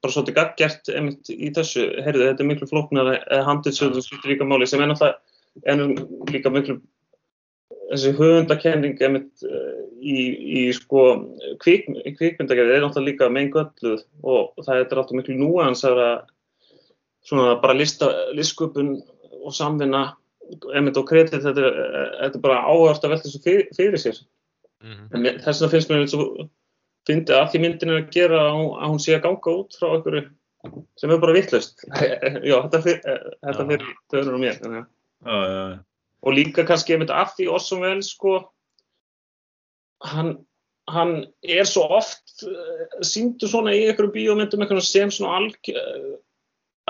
[0.04, 1.88] bara svolítið gaggjert einmitt í þessu.
[2.04, 3.12] Heyrðu, þetta er miklu flóknar
[3.48, 6.82] handilsöðum skiptir líka máli sem er náttúrulega líka miklu
[7.88, 10.16] þessi höfundakenning einmitt uh, í,
[10.60, 11.04] í sko
[11.62, 11.86] kvik,
[12.18, 16.08] kvikmyndagerði er náttúrulega líka meingölluð og það er alltaf miklu núansara
[17.28, 18.94] svona bara lista, listsköpun
[19.44, 20.02] og samvinna
[20.72, 21.74] einmitt og kredit, þetta er,
[22.22, 24.20] þetta er bara áhört að velta þessu fyrir, fyrir sér
[24.78, 25.08] Mhm.
[25.10, 26.24] en mér- þess vegna finnst mér svo
[27.08, 29.74] fyndi að því myndin er að gera að hún, að hún sé að ganga út
[29.74, 30.20] frá einhverju
[31.02, 31.82] sem er bara vittlust
[32.46, 33.00] já, þetta fyrir,
[33.42, 33.68] þetta Já.
[33.72, 34.86] fyrir þauður og mér þannig að
[35.26, 35.78] Já, já, já.
[36.22, 38.38] Og líka kannski einmitt af því Orson Welles sko
[40.04, 40.32] hann,
[40.90, 46.14] hann er svo oft uh, síndu svona í einhverjum bíómyndum einhverjum sem svona alg uh,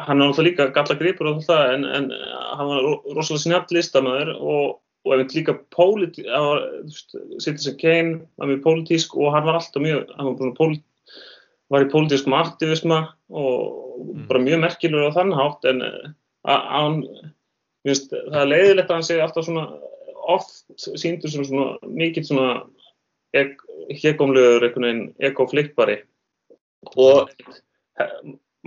[0.06, 3.44] hann er alltaf líka galla gripur og það en, en uh, hann var ro- rosalega
[3.46, 6.66] snjátt listamæður og, og einmitt líka pólit, hann var,
[7.40, 10.84] Citizen Kane var mjög pólitísk og hann var alltaf mjög hann var, bara pólit,
[11.72, 14.28] var í pólitískum aktivisma og Mm.
[14.28, 15.94] bara mjög merkilegur á þann hátt en að
[16.46, 16.98] að hann
[17.90, 19.66] finnst það er leiðilegt að hann sé alltaf svona
[20.28, 22.50] oft síndur sem svona mikið svona
[23.36, 23.62] ek,
[24.02, 26.02] hegumlegur einhvern veginn ekoflippari
[26.96, 27.30] og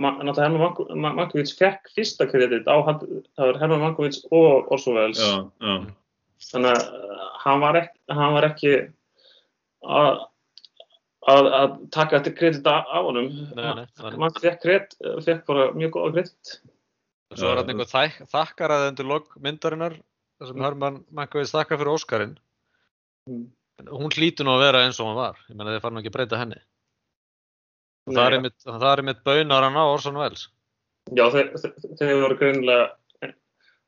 [0.02, 3.06] náttúrulega Herman Mankiewicz fekk fyrsta kredit á það
[3.38, 5.74] var Herman Mankiewicz og Orson Welles já, já.
[6.50, 8.74] þannig að uh, hann var ekki, hann var ekki
[9.82, 10.20] að,
[11.30, 14.18] að, að taka þetta kredit af honum Nei, nei, nei.
[14.18, 16.56] mann fekk kredit, fekk bara mjög góða kredit
[17.38, 19.98] Svo er hann einhver þæk, þakkaraði undir log myndarinnar
[20.40, 22.34] þar sem Herman Mankiewicz þakkar fyrir Óskarinn.
[23.30, 23.44] Mm.
[23.88, 25.38] Hún hlýtur nú að vera eins og hún var.
[25.48, 26.58] Ég meina þeir fara nú ekki að breyta henni.
[28.08, 30.48] Og það er einmitt, það er einmitt baunar hann á Orson Welles.
[31.10, 31.50] Já, þeir,
[31.98, 32.90] þeir, voru greinilega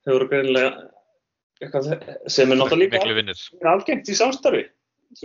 [0.05, 0.71] þeir voru greinilega
[1.63, 1.91] eitthvað
[2.33, 4.65] sem er náttúrulega líka algengt í samstarfi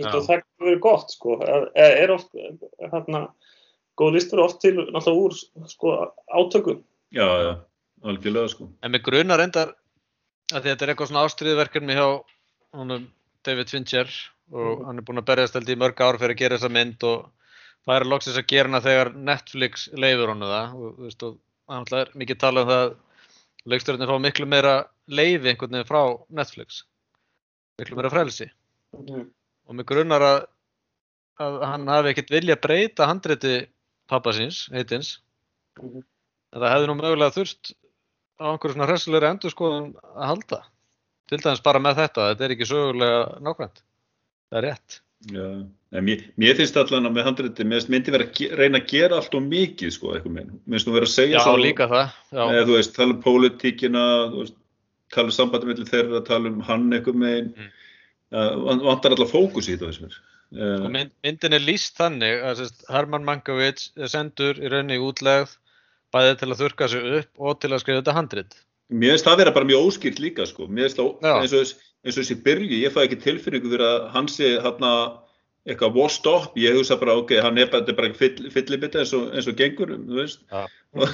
[0.06, 1.40] og það er verið gott sko.
[1.42, 2.30] er, er oft
[2.78, 3.24] hérna,
[3.98, 5.34] góð listur oft til náttúrulega úr
[5.72, 5.96] sko,
[6.30, 7.52] átökum já, já,
[8.04, 8.68] algjörlega sko.
[8.82, 9.74] En með grunar endar
[10.54, 12.06] að þetta er eitthvað svona ástriðverkefni hjá
[12.78, 13.08] honum
[13.46, 14.08] David Fincher
[14.52, 17.04] og hann er búinn að berjast held í mörg ár fyrir að gera þessa mynd
[17.06, 17.28] og,
[17.86, 21.38] færi loksins að gera hana þegar Netflix leifur honu það og, þú veist, og
[21.88, 22.96] það er mikið talað um það að
[23.72, 24.74] leikstjórnir fá miklu meira
[25.08, 26.02] leifi einhvern veginn frá
[26.40, 26.82] Netflix
[27.80, 28.50] miklu meira frelsi
[28.90, 29.28] Mhm.
[29.70, 30.38] og mig grunnar að,
[31.38, 33.66] að hann hafi ekkert vilja breyta handriti
[34.10, 35.18] pappa síns, heitins
[35.80, 36.02] Mhm.
[36.52, 37.72] en það hefði nú mögulega þurft
[38.40, 40.62] á einhverju svona hressilegri endurskoðun að halda
[41.30, 43.84] til dæmis bara með þetta, þetta er ekki sögulega nákvæmt
[44.50, 45.44] það er rétt Já,
[45.92, 48.86] en mér, mér finnst allan að með handriti, mér finnst myndi vera að reyna að
[48.88, 50.54] gera allt og mikið, sko, eitthvað minn.
[50.64, 52.40] Mér finnst þú vera að segja Já, líka það já.
[52.46, 54.56] eða þú veist, tala um pólitíkina, veist,
[55.12, 57.68] tala um sambandi mellir þeirra, tala um hann eitthvað megin, Mm.
[58.32, 58.80] mm.
[58.86, 60.16] vantar alltaf fókus í þetta, veist mér.
[60.50, 65.04] Uh, mynd, myndin er líst þannig að sérst, Herman Mankiewicz er sendur í rauninni í
[65.04, 65.52] útlegð
[66.14, 68.58] bæði til að þurka sig upp og til að skrifa þetta handrit.
[68.90, 70.66] mér finnst það vera bara mjög óskýrt líka, sko.
[70.66, 73.84] Mér finnst það, eins og, þess- eins og þessi byrju, ég fæ ekki tilfinningu fyrir
[73.86, 74.92] að hann sé hérna
[75.68, 79.46] eitthvað washed up, ég hugsa bara, ok, hann er bara, bara fyll, fyllibita eins eins
[79.46, 80.40] og gengur, þú veist.
[80.50, 80.64] Já.
[80.96, 81.08] og,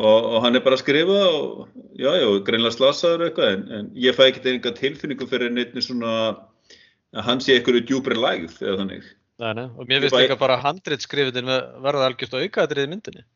[0.00, 1.66] og, og hann er bara að skrifa og
[1.98, 6.12] já, já, greinlega slasaður eitthvað en, en ég fæ ekkert einhver tilfinningu fyrir neitt svona
[6.30, 9.10] að hann sé einhverju djúbri lægð eða þannig.
[9.40, 9.66] Nei, nei.
[9.76, 11.50] Og mér finnst líka bara handrit skrifitin
[11.84, 13.26] verða algjörst að auka þetta í myndinni.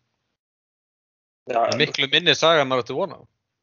[1.50, 3.18] Já, Það miklu minni saga en maður ætti vona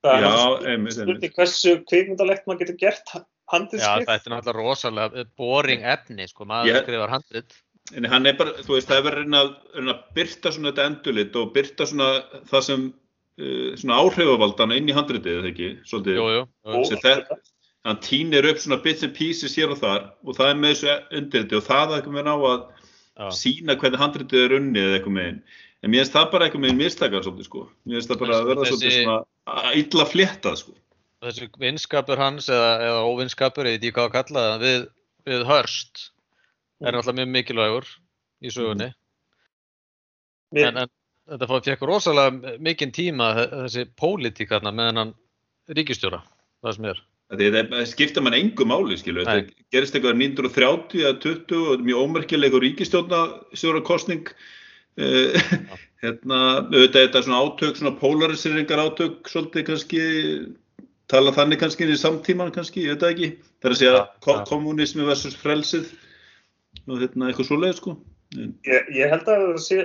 [0.05, 1.33] það er einmitt.
[1.35, 4.07] hversu kvikmyndalegt maður getur gert Já, handilskrift.
[4.07, 7.53] þetta er náttúrulega rosalega boring efni, sko, maður Ég- skrifar handrit.
[7.97, 10.85] En hann er bara, þú veist, það er verið að reyna að, byrta svona þetta
[10.91, 12.07] endulit og byrta svona
[12.47, 12.85] það sem
[13.41, 16.15] uh, svona áhrifavaldana inn í handritið, eða ekki, svolítið.
[16.21, 16.43] Jú, jú.
[16.45, 16.75] jú.
[16.77, 17.25] Og- Sem það,
[17.85, 20.95] hann týnir upp svona bits and pieces hér og þar og það er með þessu
[21.19, 22.61] undirriti og það er eitthvað með ná að
[23.17, 23.29] Já.
[23.41, 25.41] sína hvernig handritið er unnið eða eitthvað meginn.
[25.81, 27.61] En mér finnst það bara eitthvað meginn mistakar svolítið sko.
[27.89, 29.17] Mér finnst það bara að verða svolítið svona
[29.65, 30.73] að illa fléttað sko.
[31.21, 34.85] Þessi vinskapur hans eða, eða óvinskapur, ég veit ekki hvað að kalla það, við,
[35.31, 36.03] við hörst
[36.81, 37.89] er náttúrulega mjög mikilvægur
[38.41, 38.89] í sögunni.
[40.55, 40.89] Mér- En, en
[41.31, 45.13] þetta fekk rosalega mikinn tíma þe- þessi pólitík þarna með hennan
[45.77, 46.21] ríkistjóra,
[46.65, 47.01] það sem er.
[47.31, 49.23] Það, það skipta mann engu máli skilu.
[49.23, 49.45] Nei.
[49.45, 53.21] Þetta gerist eitthvað 1930 eða 20 og þetta er mjög ómerkileg og ríkistjórna
[53.87, 54.25] kostning.
[54.99, 55.37] Uh,
[56.03, 60.05] hérna, auðvitað þetta svona átök, svona polariseringar átök svolítið kannski,
[61.11, 63.29] tala þannig kannski inn í samtíman kannski, ég veit það ekki.
[63.61, 64.45] Það er að segja Ja, ko ja.
[64.49, 65.91] kommunismi versus frelsið
[66.87, 67.95] og hérna eitthvað svoleið sko.
[68.39, 69.77] En, Ég, ég held að, það sé,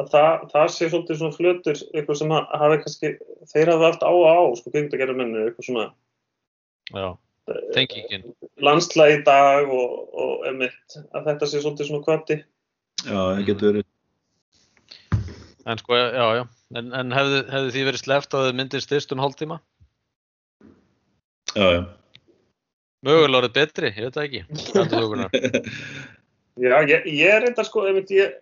[0.00, 3.10] að það, það sé svolítið svona flötur eitthvað sem að hafi kannski,
[3.52, 5.84] þeir hafa haft á og á, sko, kvikmyndagerðarmennu, eitthvað svona
[6.90, 7.06] Já,
[7.76, 8.24] tengingin.
[8.66, 12.40] landslæg í dag og, og emitt, að þetta sé svolítið svona kvati.
[13.04, 13.88] Já, það getur verið.
[15.70, 16.44] En sko, já, já.
[16.80, 19.58] En, en hefði, hefði því verið sleppt að þið myndir styrst um hálftíma?
[21.56, 21.80] Já, já.
[23.06, 24.42] Mögulega orðið betri, ég veit það ekki.
[24.76, 25.80] Er
[26.60, 28.34] Já, ég, ég er eitthvað sko, emitt, ég,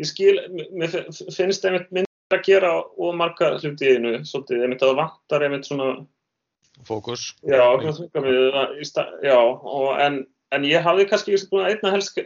[0.00, 0.36] ég skil,
[0.72, 4.92] mér fi- finnst emitt myndir að gera og marga hluti í einu, svolítið, emitt að
[4.92, 5.88] það vantar emitt svona,
[6.88, 7.26] Fókus.
[7.44, 8.38] já, hvað þunga við
[8.94, 10.16] það, já, og en,
[10.56, 12.22] en ég hafði kannski að einna helst,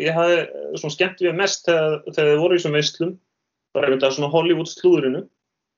[0.00, 0.38] ég hafði
[0.80, 3.14] svona skemmt við mest þegar, þegar þið voru í þessum veislum,
[3.74, 5.24] bara einmitt að svona Hollywood slúðurinu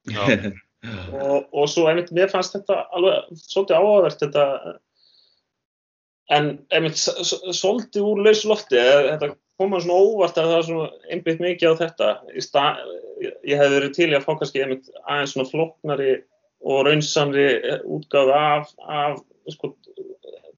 [1.27, 4.47] og, og svo einmitt mér fannst þetta alveg svolítið áhugavert þetta
[6.37, 10.89] en einmitt svolítið úr lausu lofti eða þetta koma svona óvart að það er svona
[11.15, 12.09] einbytt mikið á þetta.
[12.45, 12.81] Stað,
[13.47, 16.13] ég hef verið til í að fá kannski einmitt aðeins svona flóknari
[16.67, 17.47] og raunsamri
[17.97, 19.21] útgáð af, af
[19.55, 19.73] sko,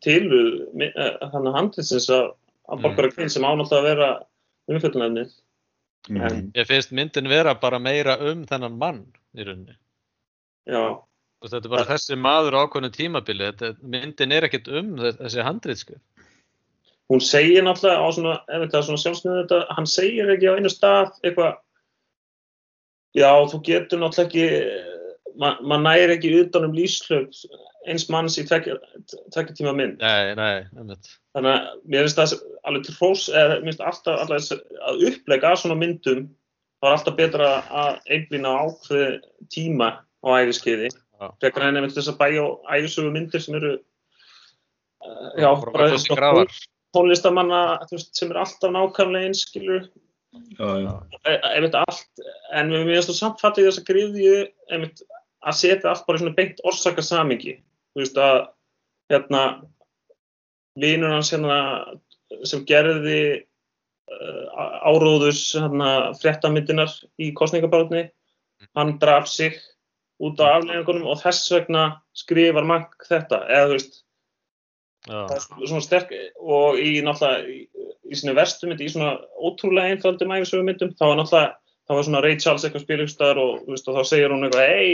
[0.05, 0.43] tilu
[0.79, 2.31] þannig handlinsins að,
[2.69, 2.83] að Mm.
[2.83, 4.09] borgara kvín sem ánátt að vera
[4.71, 5.27] umfjöldunefni
[6.09, 6.53] Mhm.
[6.55, 9.75] Ég finnst myndin vera bara meira um þennan mann í rauninni.
[10.67, 11.03] já,
[11.43, 13.53] Og þetta er bara þessi maður á ákveðnu tímabili.
[13.53, 15.95] Þetta, myndin er ekkert um þess- þessi handritsku.
[17.11, 20.57] hún segir náttúrulega á svona, ef þetta er svona sjálfsniður þetta, hann segir ekki á
[20.57, 21.57] einu stað eitthvað
[23.17, 24.47] já, þú getur náttúrulega ekki
[25.39, 27.31] ma- maður næri ekki utan um lífslög
[27.89, 28.77] eins manns í tvekja
[29.57, 31.13] tíma mynd Nei, nei, einmitt.
[31.37, 32.35] þannig að mér finnst það
[32.69, 36.25] alveg til hrós eða mér finnst alltaf, alltaf að upplega af svona myndum
[36.79, 37.51] þá er alltaf betra
[37.83, 39.21] að einblýna á ákveði
[39.55, 39.89] tíma
[40.23, 41.31] á æfiskeiði Já.
[41.43, 46.45] frekar en einmitt þess að bæja á æfisögu myndir sem eru uh, já, bara
[46.97, 49.89] tónlistamanna sem er alltaf nákvæmlega eins skilur
[50.59, 50.93] Já, já.
[51.55, 52.21] einmitt allt,
[52.55, 54.35] en við erum samt fallið í þess að griðju
[54.75, 55.03] einmitt
[55.47, 58.39] að setja allt bara í svona beint orsaka samingi þú veist að
[59.13, 59.43] hérna
[60.79, 61.59] vinur hans hérna
[62.47, 64.45] sem gerði uh,
[64.89, 68.09] áróðus hérna fréttamyndinar í kostningabarotni
[68.77, 69.59] hann draf sig
[70.19, 71.85] út á afleggingunum og þess vegna
[72.17, 74.03] skrifar Magg þetta eða þú veist
[75.09, 77.61] það er svona sterk og í náttúrulega í,
[78.11, 81.55] í sinni verstu myndi, í svona ótrúlega einföldum æfisögu myndum, þá var náttúrulega
[81.89, 84.73] þá var svona Ray Charles eitthvað spilugstæðar og, þú veist, og þá segir hún eitthvað
[84.75, 84.91] hei,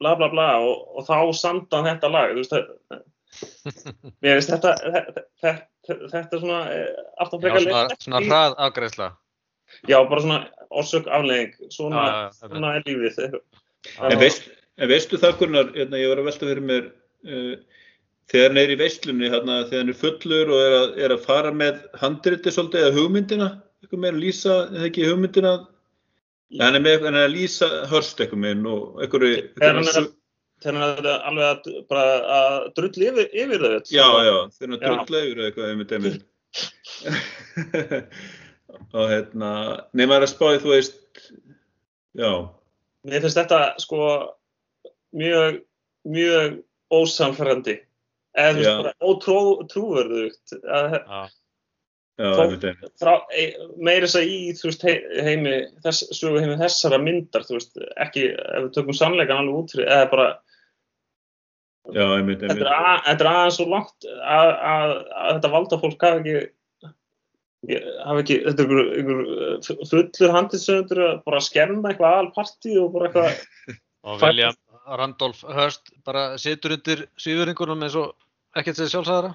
[0.00, 2.56] bla bla bla og, og þá samdan þetta lag þú veist,
[4.22, 8.24] mér veist þetta þetta, þetta, þetta er svona eh, aftan já frekar svona, leitt svona
[8.24, 9.10] hrað afgreðsla.
[9.88, 13.38] já, bara svona orsök aflegging svona, já, svona er lífið.
[14.00, 14.48] En, veist,
[14.80, 16.86] en veistu það Gunnar, hérna, ég var að velta fyrir mér
[17.28, 17.54] uh,
[18.32, 21.26] þegar hann er í veislunni, hérna, þegar hann er fullur og er að, er að
[21.28, 23.50] fara með handriti svolítið eða hugmyndina,
[23.84, 25.54] eitthvað meira lýsa, eða ekki hugmyndina,
[26.60, 29.96] hann er, með, hann að lýsa hörst eitthvað meira og einhverju, Þegar hann er
[30.64, 31.58] einhverju að- alveg að,
[31.90, 32.04] bara
[32.38, 34.86] að drulli yfir, yfir þau já, já, þegar hann Já.
[34.86, 36.22] drulla yfir eitthvað einmitt einmitt.
[38.94, 39.50] og hérna,
[39.96, 41.00] nema er að spáði, þú veist,
[42.18, 42.30] já,
[43.04, 43.98] Mér finnst þetta sko
[45.12, 45.58] mjög,
[46.08, 46.54] mjög
[46.94, 47.74] ósamfærandi
[48.38, 51.20] eða þú veist bara ótrúverðugt að Já,
[52.22, 54.96] meira þess að í veist, hei,
[55.26, 60.10] heimi, þess, heimi þessara myndar veist, ekki ef við tökum sannleikan alveg út fyrir, eða
[60.12, 60.28] bara
[61.92, 62.68] Já, einmitt, þetta einmitt.
[62.68, 66.44] er, að, þetta er aðeins svo langt að, að, að þetta valda fólk hafi ekki
[68.04, 69.20] hafi ekki, þetta er ykkur
[69.90, 73.74] fullur handilsöndur að bara skemma eitthvað alparti og bara eitthvað
[74.06, 78.12] og William Randolph Hearst bara situr undir svífuringunum eins og
[78.58, 79.30] ekkert sér sjálfsæðara.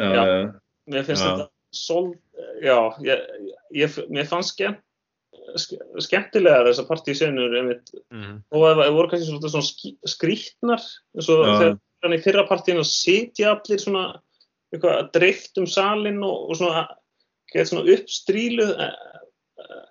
[0.00, 0.22] Já, Já.
[0.24, 0.46] já,
[0.90, 1.28] mér finnst Já.
[1.28, 2.08] þetta sol,
[2.64, 3.22] já, ég,
[3.84, 4.82] ég, mér fannst skemmt
[6.02, 10.82] skemmtilega þessar partísenur Mm og það voru kannski svona skí- skrýtnar
[11.14, 11.54] eins og Já.
[11.58, 14.04] þegar hann í fyrra partíinu sitja allir svona
[14.74, 16.86] eitthvað dreift um salin og, og svona
[17.68, 18.94] svona uppstríluð eh,
[19.62, 19.82] eh,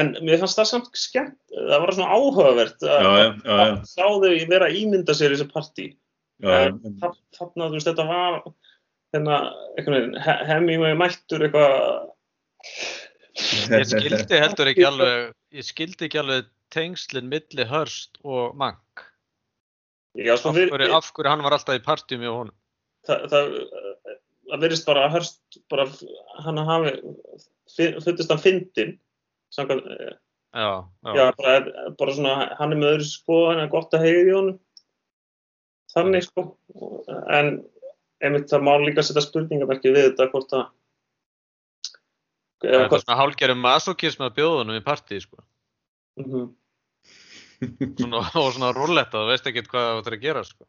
[0.00, 4.78] en mér fannst það samt skemmt það var svona áhugavert að sjá þau vera að
[4.80, 5.86] ímynda sér í þessu partí.
[6.98, 8.40] Þa- þarna, þú veist, þetta var
[9.12, 9.38] hérna,
[10.48, 11.76] Hemingway mættur eitthvað
[13.72, 19.02] Ég skildi heldur ekki alveg, ég skildi ekki alveg tengslinn milli Hearst og Mank.
[20.16, 22.56] já, Af sko, við, hverju, af hverju hann var alltaf í partíum með honum.
[23.08, 23.54] það, það,
[24.52, 25.86] það virðist bara að hörst bara
[26.44, 26.92] hann hafi
[28.04, 28.92] fundist hann fyndin
[29.56, 30.12] samkvæmt, eh,
[30.52, 30.68] Já,
[31.08, 31.12] já.
[31.16, 34.34] já, bara, bara svona hann er með öðru sko, hann er gott að heyra í
[34.36, 34.58] honum
[35.94, 36.44] þannig sko
[37.32, 37.54] en
[38.22, 40.68] einmitt það má líka setja spurningamerki við þetta hvort að
[42.62, 45.40] Það er hvort svona hálgerum masokism að bjóða honum í partí, sko.
[46.20, 46.50] mhm.
[47.98, 50.64] Svona, og svona rúlletta, þú veist ekkert hvað það er að gera, sko.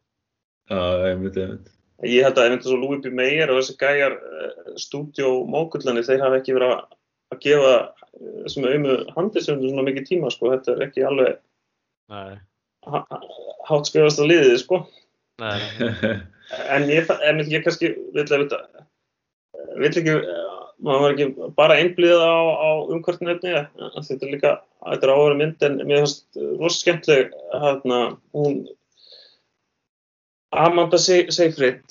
[0.70, 1.72] Já, einmitt, einmitt.
[2.06, 3.10] Ég held að einmitt svo Louis B.
[3.18, 7.00] Mayer og þessi gæjar uh, stúdíómókullani, þeir hafa ekki verið að-
[7.42, 7.88] gefa uh,
[8.44, 10.52] þessum aumu handisöndu svona mikið tíma, sko.
[10.54, 11.40] Þetta er ekki alveg
[13.70, 14.84] hátt skrifast á liðið, sko.
[15.42, 18.60] En ég, en ég kannski vill að vita,
[19.80, 23.54] vill ekki, uh, maður var ekki bara einblíða á, á umhverfnefni,
[23.96, 24.52] þetta er líka,
[24.84, 28.00] þetta er áhverju mynd, en mér finnst rosa skemmtileg, hérna,
[28.36, 28.60] hún,
[30.54, 31.82] Amanda Se- Seyfried,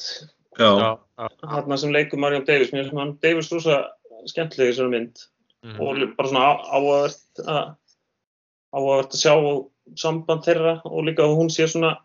[0.60, 3.82] hérna sem leikur Marion Davis, mér finnst hann Davis rosa
[4.30, 5.26] skemmtileg í þessari mynd
[5.66, 5.80] mhm.
[5.82, 6.62] og bara svona á-
[8.76, 9.34] áhugavert að sjá
[9.98, 11.96] samband þeirra og líka að hún sé svona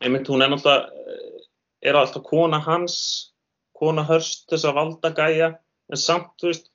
[0.00, 1.44] einmitt hún er náttúrulega eh,
[1.90, 2.96] er alltaf kona hans
[3.76, 5.50] kona hörst þess að valda gæja
[5.90, 6.68] en samt, þú veist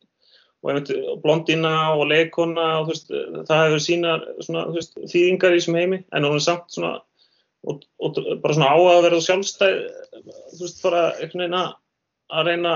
[0.65, 3.11] og einmitt blondina og leikona og þú veist,
[3.49, 6.95] það hefur sína svona, þú veist, þýðingar í þessum heimi en hún er samt svona
[7.65, 9.81] og, og bara svona á að vera sjálfstæð
[10.55, 11.73] þú veist, bara einhvern veginn að
[12.33, 12.75] að reyna,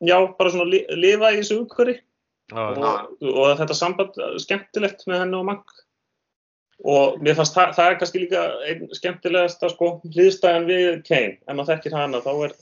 [0.00, 2.62] já, bara svona li, lifa í þessu umhverfi já.
[2.64, 5.74] og, og þetta samband er skemmtilegt með henni og Mank
[6.84, 11.54] og mér fannst það, það er kannski líka einn skemmtilegasta sko hlýðstæðan við Kane, ef
[11.56, 12.56] maður þekkir hana þá er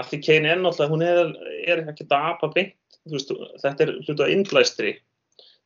[0.00, 1.20] allir Kane er náttúrulega hún er,
[1.66, 2.76] er ekki að apa beint.
[3.10, 3.32] Veist,
[3.62, 4.96] þetta er hlutu að innblæstri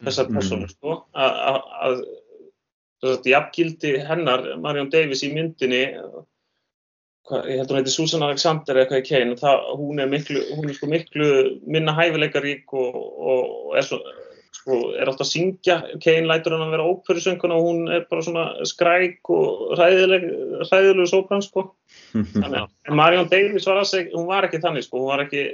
[0.05, 0.37] þessar Mm.
[0.39, 1.05] persónur sko.
[1.15, 2.05] Að- að
[3.05, 5.83] að- jafngildi hennar Marion Davis í myndinni
[7.29, 10.41] hvað, ég held hún heiti Susan Alexander eða eitthvað í Kane það, hún er miklu,
[10.57, 11.29] hún er sko miklu
[11.67, 14.01] minna hæfileikarík og, og er, svo,
[14.55, 15.77] sko, er alltaf að syngja.
[16.03, 20.29] Kane lætur hann að vera óperusönguna og hún er bara svona skræk og hræðileg,
[20.69, 21.69] hræðilegu sópran sko.
[22.15, 25.25] Þannig, að- en Marion Davis var, alls ekki, hún var ekki þannig sko, hún var
[25.27, 25.45] ekki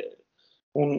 [0.78, 0.94] hún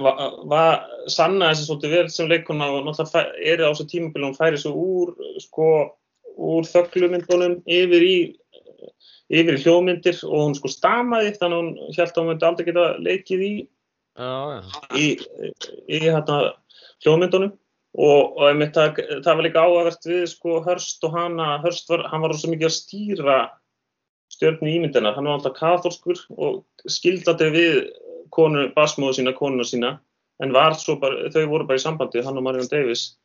[0.00, 0.20] var,
[0.50, 4.60] var sanna þessi svolítið vel sem leikuna og náttúrulega er á þessu tímabili hún færi
[4.60, 5.70] svo úr sko,
[6.38, 8.14] úr þöglumyndunum yfir í
[9.30, 12.68] yfir í hljómyndir og hún sko stamaði þannig að hún held að hún myndi aldrei
[12.70, 13.52] geta leikið í
[14.18, 14.62] já, já.
[14.98, 15.06] í,
[15.86, 16.38] í hérna,
[17.04, 21.90] hljóðmyndunum og, og einmitt, það, það var líka áhugavert við sko Hörst og hana Hörst
[21.90, 23.38] var, hann var rosa mikið að stýra
[24.30, 27.80] stjörnu ímyndinar, hann var alltaf katholskur og skildandi við
[28.30, 29.96] konu, basmóðu sína, konuna sína
[30.40, 33.16] en var svo bara, þau voru bara í sambandi hann og Marion Davis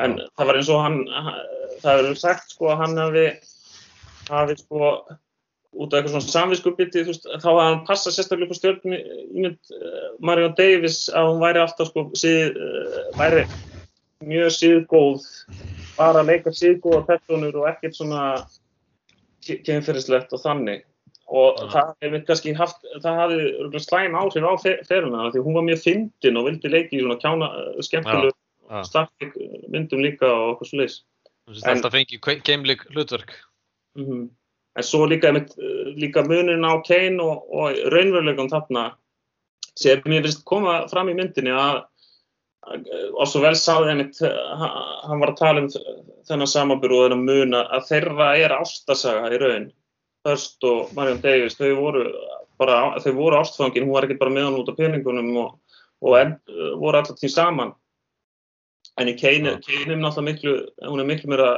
[0.00, 0.98] en það var eins og hann,
[1.82, 3.26] það hefur sagt sko að hann hafi
[4.28, 4.92] hafi sko
[5.76, 10.06] út af eitthvað svona samviskupiti þá að hann passa sérstaklega upp á stjórnum ímynd uh,
[10.24, 13.44] Marion Davis að hún væri alltaf sko síð, uh, væri
[14.24, 15.26] mjög síðgóð
[15.98, 18.22] bara að leika síðgóða personur og ekkert svona
[19.44, 20.84] kemferðislegt og þannig.
[21.28, 24.54] Og það hefði kannski haft það hafði slæm áhrif á
[24.88, 27.50] feruna því hún var mjög fyndin og vildi leiki í svona kjána
[27.84, 28.32] skemmtilegu
[28.88, 29.36] starfik
[29.68, 31.02] myndum líka og okkur svo leiðis
[31.48, 33.32] Þetta fengi keimlik hlutverk.
[33.96, 34.24] Mm -hmm.
[34.78, 35.32] En svo líka,
[35.98, 38.90] líka munin á Kane og, og raunveruleikum þarna
[39.78, 41.84] sem ég finnst koma fram í myndinni að
[42.68, 45.68] og svo vel sáði einmitt hann var að tala um
[46.28, 49.68] þennan samanbyrgu og þennan muna að þeirra er ástasaga í raun
[50.26, 52.04] Hörst og Marion Davies, þau voru
[52.58, 56.16] bara, þau voru ástfangin, hún var ekki bara með hann út af peningunum og, og
[56.18, 56.34] en,
[56.80, 57.74] voru alltaf tím saman.
[58.98, 60.54] En í er náttúrulega miklu,
[60.90, 61.50] hún er miklu meira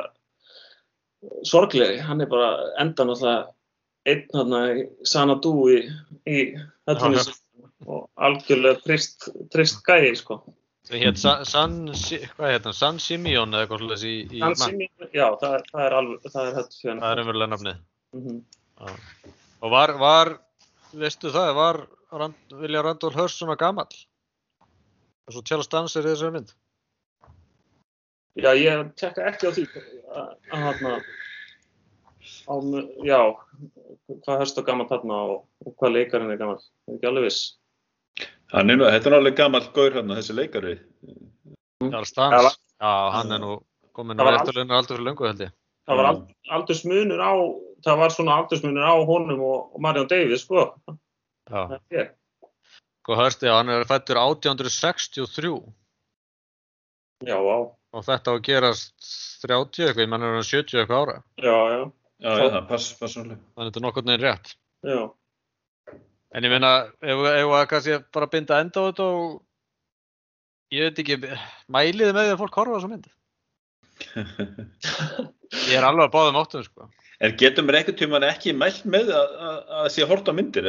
[1.47, 2.51] sorglegri, hann er bara
[2.81, 3.51] enda náttúrulega
[4.09, 5.81] einn hérna í Sanadu í,
[6.25, 6.39] í
[6.89, 7.25] höllinni
[7.89, 10.41] og algjörlega trist, trist gæði, sko.
[10.91, 15.11] Það heit San, hvað heit hann, San Simeon eða eitthvað slúðis í, í San Simeon,
[15.13, 17.03] já, það er, það er alveg, það er höll fyrir hann.
[17.05, 17.83] Það er umverulega nafnið.
[18.17, 18.41] Mm -hmm.
[19.61, 20.33] Og var, var,
[20.97, 23.89] veistu það, var Rand, Vilja Randall Hurst svona gammal?
[25.29, 26.55] Og svo Charles Dancer í þessari mynd?
[28.39, 29.65] Já, ég tekka ekki á því
[30.15, 30.85] að hann
[32.51, 32.77] að,
[33.07, 33.19] já,
[34.25, 37.27] hvað Hurst er gammal þarna og, og hvað leikarinn er gammal, það er ekki alveg
[37.27, 37.41] viss.
[38.55, 40.77] Hann er nú, þetta er alveg gammal gaur hann, þessi leikari.
[41.83, 43.57] Dancer, já, hann er nú
[43.97, 45.57] komin á eftirlunar aldrei fyrir löngu held ég.
[45.91, 46.23] Það var
[46.55, 47.33] aldursmunur á
[47.85, 50.69] það var svona aldursmunir á honum og, og Marion Davies sko.
[51.51, 52.07] Já.
[53.01, 55.55] Sko hörstu, já, hann er fættur 1863
[57.27, 57.59] Já, á
[57.91, 59.09] Og þetta á að gerast
[59.43, 61.17] 30 eitthvað, ég menn er hann 70 eitthvað ára?
[61.43, 61.81] Já, já.
[62.21, 64.51] Já, já, það pass, pass svolítið Þannig að þetta er nokkur neginn rétt.
[64.87, 65.01] Já.
[66.31, 66.73] En ég meina,
[67.03, 69.25] ef við kannski bara binda enda á þetta og
[70.77, 71.19] ég veit ekki,
[71.73, 73.11] mæliði með því að fólk horfa þessu mynd?
[75.51, 76.87] Ég er alveg að báða um áttum sko.
[77.21, 80.69] En getur mér einhvern tíman ekki mælt með að það sé hort á myndir?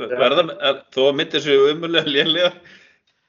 [0.00, 2.50] Verða, að, þó að myndir séu umöðulega lélega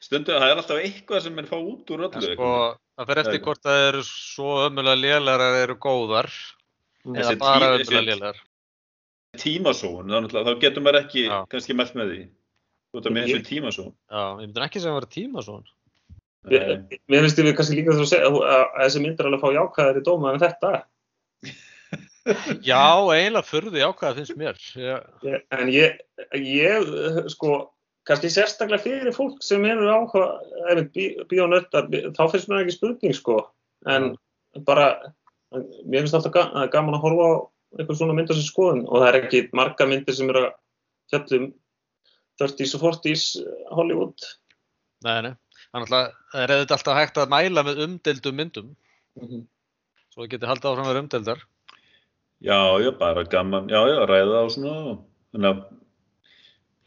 [0.04, 2.32] stundu að það er alltaf eitthvað sem er fá út úr öllu.
[2.34, 2.54] Sko,
[3.00, 6.32] það fer eftir hvort það eru svo umöðulega lélegar að það eru góðar
[7.14, 8.42] eða bara umöðulega lélegar.
[9.42, 11.38] Tímasón, þá getur mér ekki Já.
[11.50, 12.24] kannski mælt með því.
[12.94, 13.94] Þú veist að mér finnst tímasón.
[14.14, 15.64] Já, ég myndir ekki sem að vera tímasón.
[16.52, 20.04] Mér finnst ég kannski líka þú að segja að þessi myndir alveg fá jákvæðar í
[20.06, 20.74] dóma en þetta
[22.64, 24.60] Já, eiginlega fyrði ákvæða finnst mér.
[24.80, 25.98] Ég, en ég,
[26.38, 26.94] ég,
[27.34, 27.58] sko,
[28.08, 30.86] kannski sérstaklega fyrir fólk sem eru ákvæða,
[31.30, 33.40] bíónöttar, þá finnst mér ekki spurning, sko.
[33.88, 34.64] En ja.
[34.68, 34.88] bara,
[35.86, 37.34] mér finnst alltaf gaman, gaman að horfa á
[37.80, 40.52] eitthvað svona myndar sem skoðun og það er ekki marga myndir sem eru að
[41.14, 41.48] fjallum
[42.42, 43.26] 30's og 40's
[43.74, 44.28] Hollywood.
[45.06, 45.34] Nei, nei.
[45.74, 48.70] Þannig að það er eða alltaf hægt að mæla með umdeldum myndum.
[49.18, 49.44] Mm -hmm.
[50.14, 51.40] Svo getur haldið áfram að vera umdeldar.
[52.44, 54.98] Já, já, bara gaman, já, já, ræða og svona,
[55.32, 55.60] þannig að,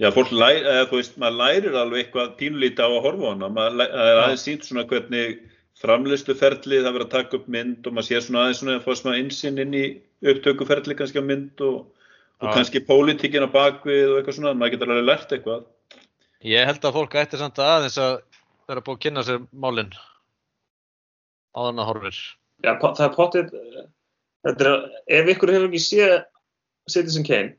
[0.03, 3.30] já, fólk læri, eða þú veist, maður lærir alveg eitthvað pínlítið á að horfa á
[3.32, 5.38] hana, maður er aðeins sínt svona hvernig
[5.80, 8.92] framlistuferlið það verið að taka upp mynd og maður sér svona aðeins svona að fá
[8.97, 9.84] svona einsinn inn í
[10.32, 11.82] upptökuferlið kannski á mynd og,
[12.40, 15.66] og kannski pólitíkin á bakvið og eitthvað svona, maður getur alveg lært eitthvað.
[16.47, 18.16] Ég held að fólk ætti samt aðeins að
[18.70, 19.92] vera búið að kynna sér málinn
[21.53, 22.22] á þannig að horfir.
[22.64, 23.55] Já, það er potið
[24.47, 24.72] er,
[25.18, 26.16] ef ykkur hefur ekki séð
[26.88, 27.57] Citizen Kane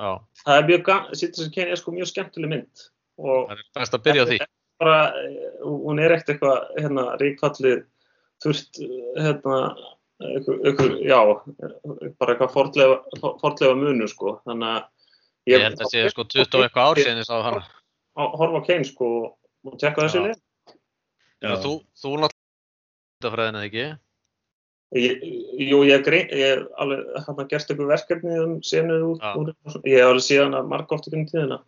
[0.00, 0.12] Já.
[0.46, 2.84] það er mjög Citizen Kane er sko mjög skemmtileg mynd.
[3.20, 4.38] Og það er best að byrja á því.
[4.80, 5.00] Bara,
[5.60, 7.82] hún er ekkert eitthvað hérna, ríkvallið
[8.40, 8.80] þurft
[9.20, 9.58] hérna,
[10.38, 11.18] ykkur, ykkur, já
[12.16, 12.96] bara eitthvað fordlega,
[13.42, 14.38] fordlega munu sko.
[14.48, 14.80] Þannig að
[15.50, 17.64] ég, ég held að sé sko 20 og eitthvað ár síðan ég sá hana.
[18.16, 20.40] Horfa Kane sko og tekka þessu lið.
[21.40, 23.86] Þú, þú náttúrulega fræðin eða ekki
[24.90, 25.22] Ég,
[25.70, 29.30] jú, ég hef alveg hann að gert eitthvað verkefni um senur úr, ja.
[29.38, 29.48] úr,
[29.86, 31.58] ég hef alveg síðan að marka oft ykkur um tíðina.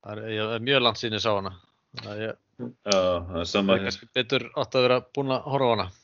[0.00, 1.52] Það er, er mjög langt sín ég sá hana.
[1.98, 3.68] Það er, Já, það er sama.
[3.72, 5.86] Það er kannski betur átt að vera búin að horfa á hana.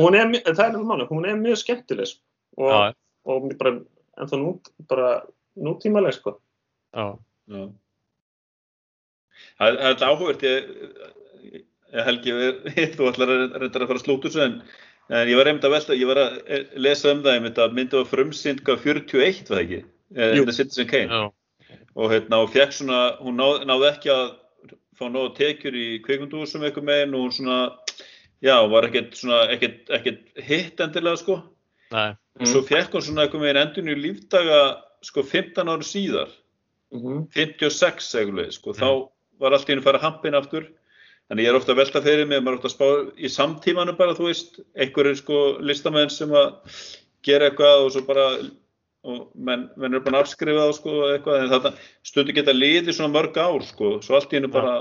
[0.00, 2.20] Hún er, það er náttúrulega, hún er mjög skemmtileg sko.
[2.60, 2.80] og, ja.
[3.32, 3.70] og bara,
[4.20, 4.50] en þá nú,
[4.88, 5.08] bara
[5.56, 6.30] nútímaleg sko.
[6.92, 7.04] Já.
[7.52, 7.62] Já.
[9.56, 10.62] Það er áhugverð, ég
[11.92, 12.32] Helgi,
[12.96, 14.60] þú ætlar að reynda að fara að slúta þessu en
[15.06, 17.74] En ég var einmitt að velta, ég var að eh, lesa um það einmitt að
[17.78, 19.76] myndið var frumsýnd hvað 41 var það ekki?
[20.16, 20.40] Eh, Jú.
[20.42, 21.06] Hérna Citizen Kane.
[21.06, 24.24] Já, Og hérna, og fekk svona, hún náð, náði ekki að
[24.98, 27.58] fá nóg tekjur í kvikmyndúsum eitthvað meginn og hún svona,
[28.42, 31.38] já, var ekkert svona, ekkert, ekkert hitt endilega sko.
[31.94, 32.10] nei,
[32.42, 34.58] Og svo fekk hún svona eitthvað meginn endurinn í lífdaga
[35.06, 36.34] sko 15 ára síðar,
[36.92, 37.28] Mhm.
[37.30, 39.08] 56 eitthvað, sko, þá
[39.38, 40.66] var allt í henni fara hampin aftur.
[41.26, 43.98] Þannig ég er ofta að velta fyrir mig, maður er ofta að spá í samtímanum
[43.98, 46.76] bara, þú veist, einhverjir sko listamenn sem að
[47.26, 48.26] gera eitthvað og svo bara,
[49.06, 51.72] og menn, menn er bara að afskrifa það sko eitthvað, en þetta
[52.06, 54.76] stundu geta liðið svona mörg ár sko, svo allt í henni bara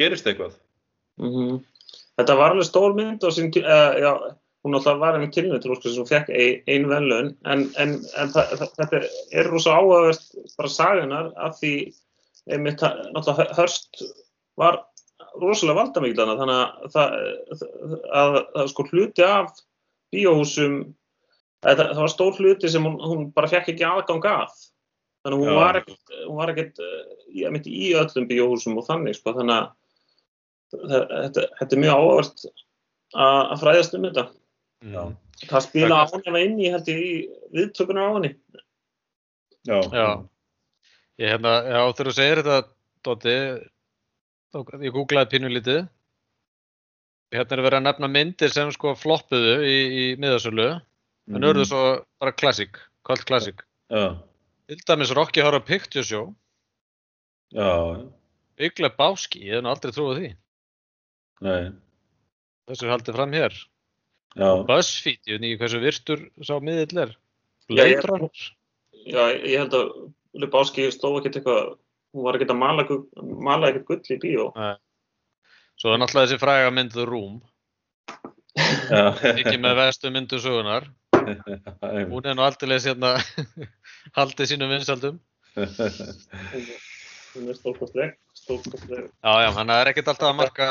[0.00, 0.56] gerist eitthvað.
[1.20, 1.60] Mhm.
[2.18, 4.12] Þetta var alveg stór mynd og sín, uh, já,
[4.64, 8.32] hún alltaf var einhvern tilnöð til óskar sem fekk ein, ein velun en, en, en
[8.34, 9.02] þetta
[9.32, 10.24] er rosa áhugavert
[10.58, 11.74] bara saganar af því
[12.50, 14.02] einmitt náttúrulega hörst
[14.58, 14.80] var
[15.42, 17.16] rosalega valdamikil þannig að það,
[18.22, 19.52] að, að sko hluti af
[20.14, 20.78] bíóhúsum
[21.64, 24.56] það, það var stór hluti sem hún, hún bara fekk ekki aðgang að
[25.26, 25.56] þannig hún Já.
[25.58, 27.02] var ekkert, hún var ekkert uh,
[27.34, 29.68] í, einmitt í öllum bíóhúsum og þannig sko þannig að
[30.88, 34.24] það- þetta, þetta er mjög áhvert að að fræðast um þetta.
[34.84, 35.00] Já.
[35.08, 35.16] mm,
[35.48, 37.12] Það spila á henni inn í, ég, í
[37.54, 38.30] viðtökunar á henni.
[39.68, 39.78] Já.
[39.92, 40.08] já.
[41.18, 42.58] Ég hérna, já, þegar þú segir þetta,
[43.06, 43.34] Dótti,
[44.56, 45.88] ég googlaði pínu lítið.
[47.34, 50.68] Hérna er verið að nefna myndir sem sko floppuðu í, í miðasölu,
[51.28, 51.44] en Mhm.
[51.50, 53.60] urðu svo bara classic, cult classic.
[53.90, 54.16] Já.
[54.68, 56.34] Til dæmis Rocky Horror Picture Show,
[57.52, 58.04] Já.
[58.56, 60.36] Big Lebowski, ég hef nú aldrei trúið því.
[61.40, 61.72] Nei.
[62.68, 63.52] Þessu haldið fram hér.
[64.36, 64.64] Já.
[64.66, 67.16] BuzzFeed, ég veit ekki hversu virtur sá miðill er.
[67.68, 68.30] Blade Runner.
[69.06, 71.78] Já, ég held að Lebowski stóð ekkert eitthvað,
[72.14, 72.86] hún var ekkert að mala,
[73.48, 74.48] mala ekkert gull í bíó.
[75.78, 77.40] Svo er náttúrulega þessi fræga mynd The Room,
[78.90, 79.12] Já.
[79.36, 80.88] ekki með vestu myndu sögunar.
[82.10, 83.16] Hún er nú aldrei hérna
[84.18, 85.18] haldið sínum vinsaldum.
[85.58, 89.10] Hún er stórkostleg, stórkostleg.
[89.22, 90.68] Já, já, hann er ekkert alltaf að marka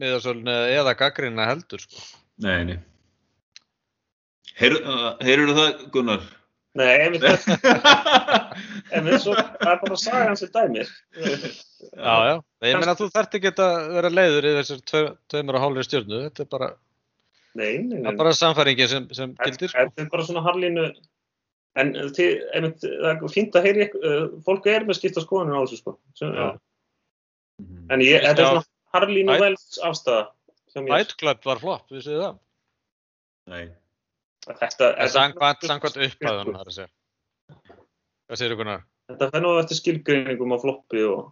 [0.00, 2.00] miðasölun eða gaggrina heldur, sko.
[2.42, 2.78] Nei, nei.
[4.60, 6.24] Heyrur það, Gunnar?
[6.78, 7.26] Nei, við
[8.96, 10.88] en við svo, það er bara að saga hans í dæmir.
[11.12, 12.34] Já, já.
[12.64, 14.54] Ég meina, þú þarft ekki að vera leiður í
[14.88, 15.02] tve,
[15.32, 16.20] tveimur og hálfri stjórnu.
[16.30, 16.70] Þetta er bara,
[17.52, 18.12] Nei, nei, það nei.
[18.14, 19.84] er bara samfæringin sem, sem gildir, sko.
[19.84, 20.86] Þetta er bara svona harlínu,
[21.82, 25.62] en þið, einmitt, það er fínt að heyri, uh, fólk er með skipta skoðanir á
[25.66, 25.98] þessu, sko.
[26.16, 26.48] Sem, Já.
[27.92, 30.24] En ég, þetta er svona harlínu vels afstæða
[30.72, 30.90] hjá mér.
[30.94, 32.40] Fight Club var flop, vissu þið það?
[33.52, 33.64] Nei.
[34.42, 36.90] Þetta, Samkvæmt, samkvæmt upphæðunum, það er að segja.
[38.26, 38.82] Hvað segir ykkurnar?
[39.12, 41.30] Þetta fer nú eftir skilgreiningum á floppi og...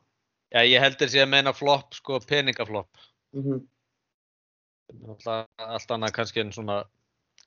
[0.50, 2.90] Já, ég heldur sé að meina flop, sko, peningaflop.
[3.36, 3.60] Mm
[4.90, 6.80] Alltaf, allt annað kannski en svona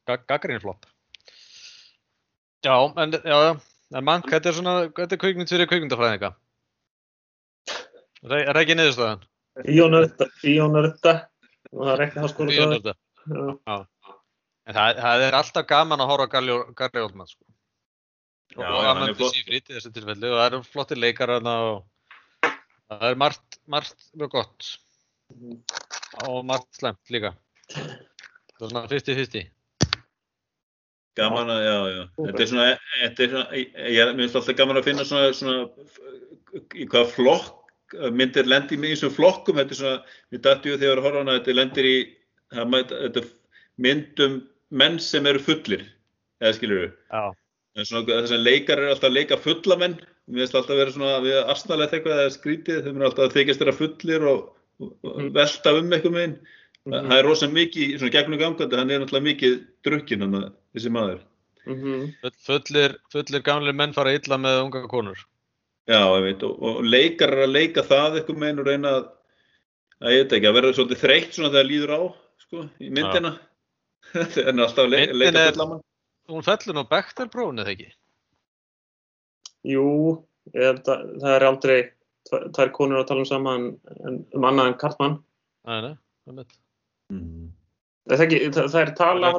[0.07, 0.85] gaggrinflop.
[2.63, 3.35] Já, en, já,
[3.91, 6.29] en mann, þetta er svona, þetta er kvikmynd fyrir kvikmyndafræðinga.
[8.23, 9.25] Er það- er ekki niðurstöðan?
[9.67, 11.17] Bíónörda,
[11.73, 12.55] og það er ekki háskóla það.
[12.55, 12.95] Bíónörda.
[13.67, 13.75] Já.
[14.63, 17.43] En það, það er alltaf gaman að horfa Garri Garri Oldman, sko.
[18.53, 19.15] Já, og hann er.
[19.17, 22.51] Seyfried í þessu tilfelli og það eru flottir leikar þarna og
[22.93, 24.69] það er margt, margt mjög gott
[26.29, 27.33] og margt slemt líka.
[27.73, 29.49] Það er svona 50-50.
[31.17, 32.03] Gaman að, já, já.
[32.19, 32.69] Þetta er svona,
[33.01, 33.59] þetta er svona,
[33.97, 35.67] ég, finnst alltaf gaman að finna svona, svona,
[36.77, 37.51] í hvaða flokk,
[38.17, 41.19] myndir lendir í þessum flokkum, þetta er svona, við dættu þegar ég var að horfa
[41.19, 41.97] á hana, þetta lendir í,
[42.53, 43.25] það mæta- þetta
[43.85, 44.39] myndum
[44.81, 45.85] menn sem eru fullir,
[46.41, 46.95] eða skilur við.
[47.13, 47.23] Já.
[47.73, 49.95] En svona þess að leikar eru alltaf að leika fulla menn,
[50.29, 53.37] mér finnst alltaf að vera svona við arsnalegt eitthvað eða skrítið, þeim er alltaf að
[53.37, 54.43] þykjast þeirra fullir og,
[54.83, 55.29] og, Mm.
[55.33, 56.37] velta um eitthvað meginn.
[56.85, 57.07] Mhm.
[57.07, 59.53] Það er rosa mikið, svona gegnum gangandi, hann er náttúrulega mikið
[59.87, 61.19] drukkin, hann, þessi maður.
[61.65, 62.13] Mhm.
[62.21, 65.17] Full, fullir, fullir gamlir menn fara illa með unga konur.
[65.87, 69.07] Já, ég veit, og, og leikar er að leika það eitthvað meginn og reyna að,
[70.01, 72.01] að ég veit ekki, að vera svolítið þreytt svona þegar líður á,
[72.43, 73.33] sko, í myndina.
[74.13, 75.81] Það er alltaf að le Myndin leika er- fulla mann.
[76.29, 77.89] Hún fellur nú Bechtel-prófun eða ekki?
[79.67, 79.85] Jú,
[80.53, 81.77] ég held að það er aldrei
[82.29, 83.65] tvær konur að tala um saman
[84.07, 85.17] en um annað en Kartmann.
[85.67, 85.93] Nei, nei,
[86.27, 86.55] það mitt.
[87.11, 87.49] Mm.
[88.07, 89.33] Það er, ekki, það, það er tala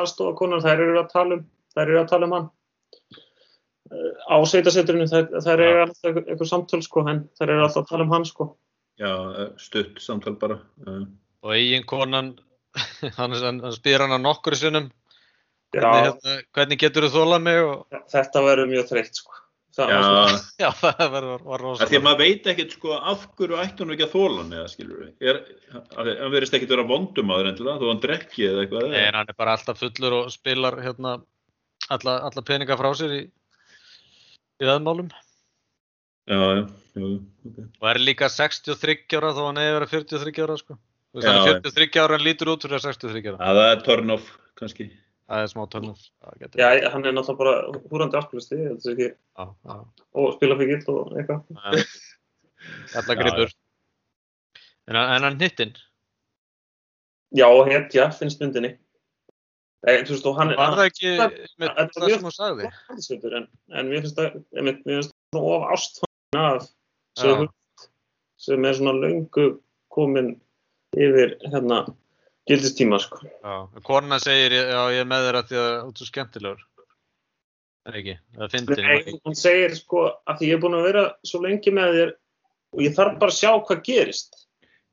[0.00, 2.50] aðstofa konar, þær eru að tala um þær eru að tala um hann
[3.92, 5.80] Eh, á sveitasetrinu, þær, eru Já.
[5.84, 8.46] alltaf einhver samtöl sko, en þær eru alltaf að tala um hann sko.
[9.00, 9.10] Já,
[9.60, 10.56] stutt samtal bara.
[11.42, 12.30] Og eigin konan,
[13.18, 14.90] hann, hann, hann spyr hana nokkur sinnum,
[15.72, 19.38] Já, hvernig, hérna, hvernig getur þú þólað mig og þetta verður mjög þreytt sko.
[19.72, 20.00] það Já,
[20.62, 22.02] Já, það var, var, var að því að rosalega.
[22.06, 25.12] maður veit ekkert sko af hverju ætti hún ekki að þóla hann eða skilur við.
[25.32, 25.40] Er,
[25.96, 28.88] að hann verðist ekkert vera vondum aður endilega þó hann drekki eða eitthvað.
[28.92, 29.16] Nei, eða?
[29.16, 31.14] hann er bara alltaf fullur og spilar hérna
[31.92, 33.22] alla, alla peninga frá sér í,
[34.60, 35.08] í veðmálum.
[36.28, 36.62] Já, já,
[36.94, 37.08] já,
[37.48, 37.56] ok.
[37.80, 40.76] Og er líka 63 ára þó hann að vera 43 ára, sko.
[41.12, 43.38] Þú veist, Já, hann er 43 ára en lítur út fyrir að 63 ára.
[43.44, 44.86] Að það er turn off kannski.
[45.32, 45.96] Það er smá törnum.
[46.60, 49.08] já, hann er náttúrulega bara húrandi alkoholisti, þetta er ekki,
[49.38, 49.76] Já, já.
[50.14, 51.42] og spila fyrir gild og eitthvað.
[51.52, 51.84] já.
[53.00, 53.52] Alla Já, gripur.
[54.88, 55.74] En, hann- en hann hittinn,
[57.32, 58.74] Já, hetja, finnst myndinni.
[59.86, 62.72] Þú veist, og hann var það ekki það- með það mjög- sem hann sagði?
[62.88, 67.22] Haldisveitur, en, en mér finnst það, einmitt, mér finnst það of ástfann af Já.
[67.22, 67.48] sem,
[68.36, 69.60] sem er svona löngu
[69.90, 70.40] komin
[70.96, 71.84] yfir hérna
[72.50, 73.22] gildistíma, sko.
[73.42, 73.54] Já,
[73.86, 76.62] konan segir, já, ég er með þér að því að þú ert svo skemmtilegur.
[77.82, 81.04] En ekki, það finnir Nei, hún segir sko að því ég er búin að vera
[81.26, 82.12] svo lengi með þér
[82.72, 84.38] og ég þarf bara að sjá hvað gerist.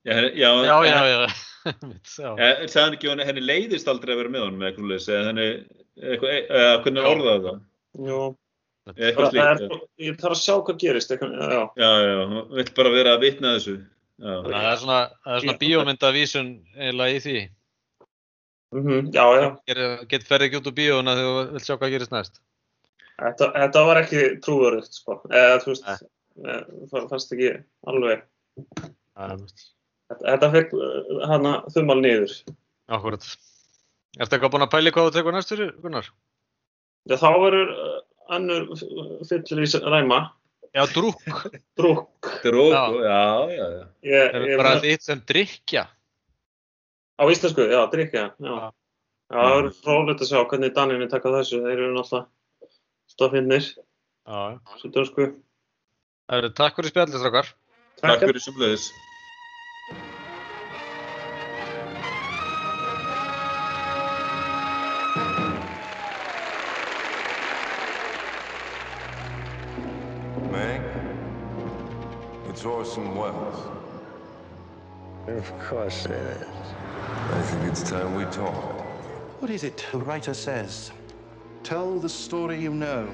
[0.08, 1.30] Já, já, Já, já, já.
[2.08, 5.48] Sagði hann ekki henni- leiðist aldrei að vera með honum eitthvað leys, eða henni,
[6.00, 7.60] eitthvað, eða hvernig orðaði það?
[8.10, 8.20] Jú,
[8.90, 9.64] það er,
[10.08, 11.14] ég þarf að sjá hvað gerist.
[11.14, 13.76] Eitthvað, já, Já, já, hann vill bara vera að vitna þessu.
[14.20, 17.40] Já, Þannig að það er svona, það er svona bíómyndavísun eiginlega í því.
[18.76, 19.48] mm já, já.
[19.72, 22.42] Get, get ferði ekki út úr bíóna þegar þú vilt sjá hvað gerist næst.
[23.20, 25.20] Þetta, þetta var ekki trúverðugt, sko.
[25.32, 25.88] Eða, þú veist,
[26.44, 27.52] eh, það fannst ekki
[27.92, 28.26] alveg.
[29.20, 29.36] Er.
[30.10, 30.76] Þetta, þetta fekk
[31.32, 32.36] hana þumal niður.
[32.90, 33.26] Akkurat.
[34.20, 36.08] Ertu eitthvað búin að pæli hvað þú tekur næstur, Gunnar?
[37.08, 37.98] Já, þá verður uh,
[38.36, 38.68] önnur
[39.30, 40.22] fyllir í ræma.
[40.76, 41.18] Já, drúk.
[41.80, 42.28] Drúk.
[42.44, 42.84] Drók, Já.
[43.04, 43.86] já, já, já.
[44.06, 45.84] Ég, Það ég, er bara þitt sem drikja.
[47.20, 48.26] á íslensku, já, drikja.
[48.38, 48.50] Já.
[48.54, 48.70] Já.
[49.30, 51.60] Já, það verður frólægt að sjá hvernig Daninni taka þessu.
[51.66, 52.70] Þeir eru náttúrulega
[53.14, 53.66] stofinnir.
[54.30, 54.78] Já, já.
[54.82, 55.28] Svo dönsku.
[56.30, 57.54] Það eru takk fyrir spjallið, strákar.
[58.02, 60.19] Takk fyrir sem
[72.60, 73.70] it's Orson Welles.
[75.28, 76.48] Of course it is.
[77.32, 78.82] I think it's time we talked.
[79.40, 80.92] What is it the writer says?
[81.64, 83.08] Tell the story you know.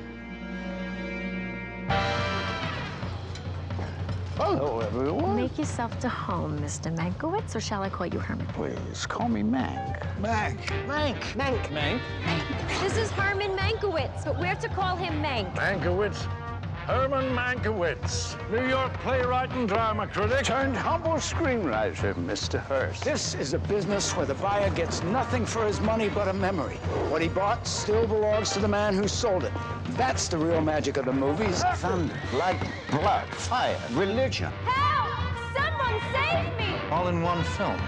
[4.40, 5.36] Oh, Hello, everyone.
[5.36, 6.92] Make yourself to home, Mr.
[6.98, 8.48] Mankiewicz, or shall I call you Herman?
[8.48, 10.02] Please call me Mank.
[10.22, 10.58] Mank.
[10.88, 11.22] Mank.
[11.36, 11.68] Mank.
[11.70, 12.02] Mank.
[12.82, 15.54] This is Herman Mankiewicz, but we're to call him Mank.
[15.56, 16.45] Mankiewicz.
[16.86, 20.46] Herman Mankiewicz, New York playwright and drama critic.
[20.46, 22.60] Turned humble screenwriter, Mr.
[22.60, 23.04] Hearst.
[23.04, 26.76] This is a business where the buyer gets nothing for his money but a memory.
[27.10, 29.52] What he bought still belongs to the man who sold it.
[29.98, 31.64] That's the real magic of the movies.
[31.78, 34.52] Thunder, lightning, blood, fire, religion.
[34.66, 35.58] Help!
[35.58, 36.80] Someone save me!
[36.92, 37.82] All in one film.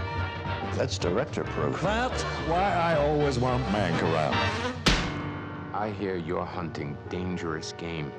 [0.73, 1.79] That's director proof.
[1.81, 4.35] That's why I always want Mank around.
[5.75, 8.11] I hear you're hunting dangerous game.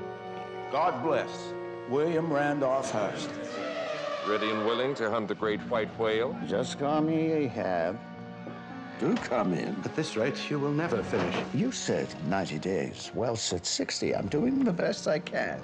[0.71, 1.55] God bless
[1.89, 3.31] William Randolph Hearst.
[4.29, 6.39] Ready and willing to hunt the great white whale?
[6.47, 7.99] Just call me Ahab.
[9.01, 9.75] Do come in.
[9.83, 11.35] At this rate, you will never finish.
[11.55, 13.11] You said 90 days.
[13.15, 14.15] Well, said 60.
[14.15, 15.59] I'm doing the best I can.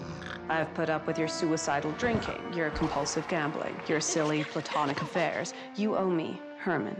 [0.48, 5.52] I've put up with your suicidal drinking, your compulsive gambling, your silly platonic affairs.
[5.76, 6.96] You owe me, Herman.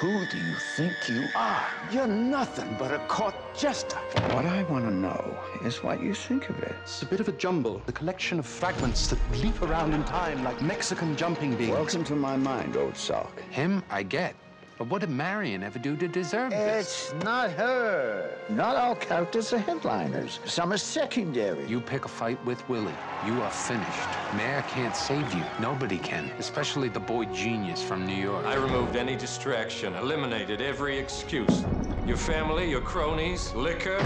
[0.00, 1.64] Who do you think you are?
[1.92, 3.96] You're nothing but a court jester.
[4.32, 6.74] What I want to know is what you think of it.
[6.82, 10.42] It's a bit of a jumble, a collection of fragments that leap around in time
[10.42, 11.70] like Mexican jumping beans.
[11.70, 13.40] Welcome to my mind, old sock.
[13.50, 14.34] Him, I get.
[14.76, 17.12] But what did Marion ever do to deserve this?
[17.12, 18.28] It's not her.
[18.48, 20.40] Not all characters are headliners.
[20.46, 21.64] Some are secondary.
[21.66, 22.92] You pick a fight with Willie,
[23.24, 24.08] you are finished.
[24.36, 25.44] Mayor can't save you.
[25.60, 28.44] Nobody can, especially the boy genius from New York.
[28.46, 31.64] I removed any distraction, eliminated every excuse.
[32.04, 34.02] Your family, your cronies, liquor.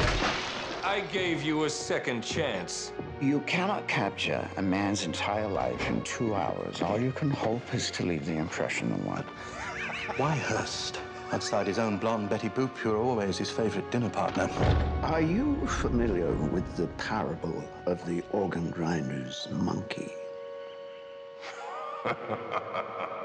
[0.85, 2.93] I gave you a second chance.
[3.21, 6.83] You cannot capture a man's entire life in two hours.
[6.83, 9.25] All you can hope is to leave the impression of one.
[10.17, 11.01] Why Hearst?
[11.33, 14.49] Outside his own blonde Betty Boop, you're always his favorite dinner partner.
[15.03, 20.13] Are you familiar with the parable of the organ grinder's monkey?